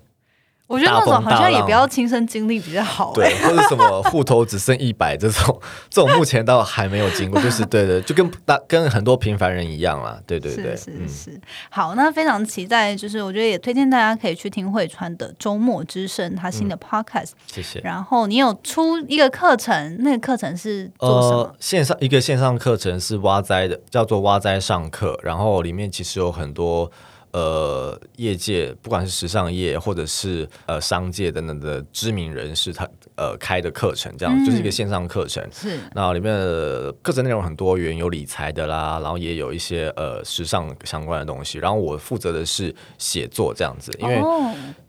[0.68, 5.62] 我觉得那种好像也不要亲身经历比较好，对，或者什么户头只剩一百这种，
[5.92, 11.42] 这种目前倒还没有经过，就是对对，就跟大跟很多平凡人一样啦，对对对，是是是。
[11.70, 17.80] 好，那非常期待，就是我觉得也推荐大家可以去听慧川的周末之声，他新的 podcast，谢谢。
[17.82, 21.56] 然后你有出一个课程，那个课程是做什么？
[21.60, 26.92] 线上一个线上课程是挖灾的，叫做挖灾上课，然后里面其实有很多。
[27.36, 35.46] 呃，业界不管是时尚业或者是呃商界等等的知名人士，他呃开的课程，这样就是一个线上课程。
[35.52, 41.58] 是，那里面的课程内容很多元，有理财的啦，然后也有一些呃时尚相关的东西。
[41.58, 44.22] 然后我负责的是写作这样子，因为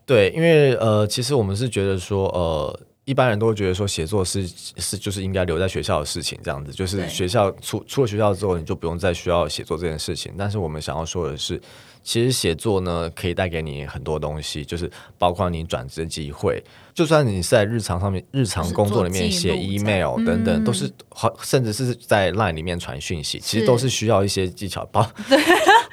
[0.06, 2.80] 对，因为呃，其实我们是觉得说呃。
[3.06, 10.34] 一般人都会觉得说写作是是就是应该留在学校的事情，这样子就是学校出出了学校之后，你就不用再需要写作这件事情。
[10.36, 11.62] 但是我们想要说的是，
[12.06, 14.88] 其实写作呢可以带给你很多东西，就是
[15.18, 16.62] 包括你转职机会，
[16.96, 25.06] 就算你是在日常上面日常工作里面写 email 等等，都是好，甚至是在 line 里面传讯息，其实都是需要一些技巧包。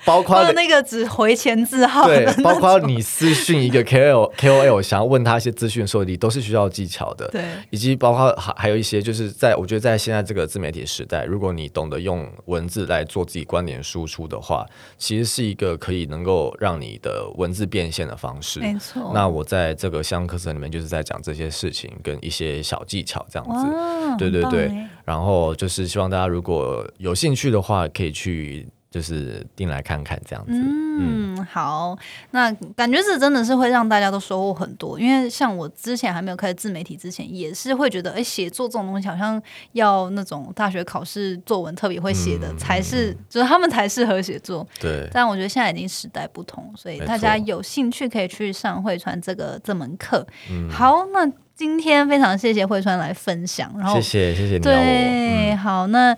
[0.06, 14.66] 包 括那个只回前字号，对，包括你私讯一个 KOL KOL 想要问他一些资讯的时候，你都是需要技巧的，对，以及包括还还有一些，就是在我觉得在现在这个自媒体时代，如果你懂得用文字来做自己观点输出的话，
[14.97, 18.62] 其实是一个可以能够让你的文字变现的方式。
[18.62, 19.12] 没错。
[19.14, 24.72] 那我在这个相课程里面就是在讲这些事情跟一些小技巧这样子，对对对。
[25.04, 28.68] 然后就是希望大家如果有兴趣的话，可以去。
[28.94, 30.52] 就是订来看看这样子。
[30.54, 31.98] 嗯，好，
[32.30, 39.41] 那感觉是真的是会让大家都收获很多，因为像我之前还没有开始自媒体之前，也是会觉得，哎，写作这种东西好像
[39.72, 44.68] 要那种大学考试作文特别会写的才是，就是他们才适合写作。
[44.80, 45.10] 对。
[45.12, 50.24] 但我觉得现在已经时代不同，所以大家有兴趣可以去上汇川这个这门课。
[50.52, 50.70] 嗯。
[50.70, 54.60] 好，那今天非常谢谢汇川来分享，然后谢谢谢谢你。
[54.60, 56.16] 对，好，那。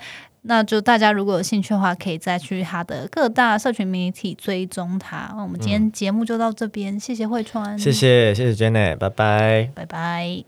[0.48, 5.34] 那就大家如果有兴趣的话，可以再去他的各大社群媒体追踪他。
[5.36, 10.44] 那我们今天节目就到这边，谢谢慧川，谢谢谢谢 Jenny，拜拜拜拜，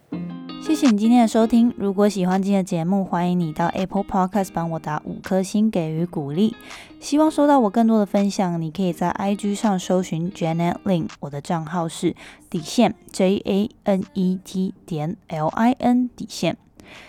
[0.62, 1.74] 谢谢你今天的收听。
[1.78, 6.56] 如果喜欢今天的节目，欢迎你到 Apple Podcast 帮我打五颗星给予鼓励。
[7.00, 12.16] 希望收到我更多的分享，你可以在 IG 上搜寻 Janet Lin，我的账号是
[12.50, 16.58] 底线 J A N E T 点 L I N 底线。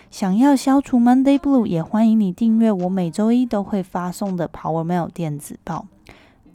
[0.09, 5.85] 想要消除 Monday Blue，也欢迎你订阅我每周一都会发送的 Power Mail 电子报。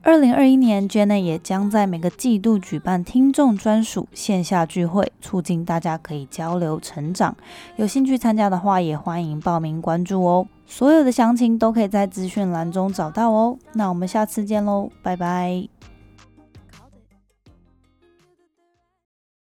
[0.02, 7.34] 二零二一年，Jenna 也将在每个季度举办听众专属线下聚会，促进大家可以交流成长。
[7.76, 10.46] 有兴趣参加的话，也欢迎报名关注哦。
[10.66, 13.56] 所有的详情都可以在资讯栏中找到哦。
[13.72, 15.73] 那我们下次见喽，拜拜。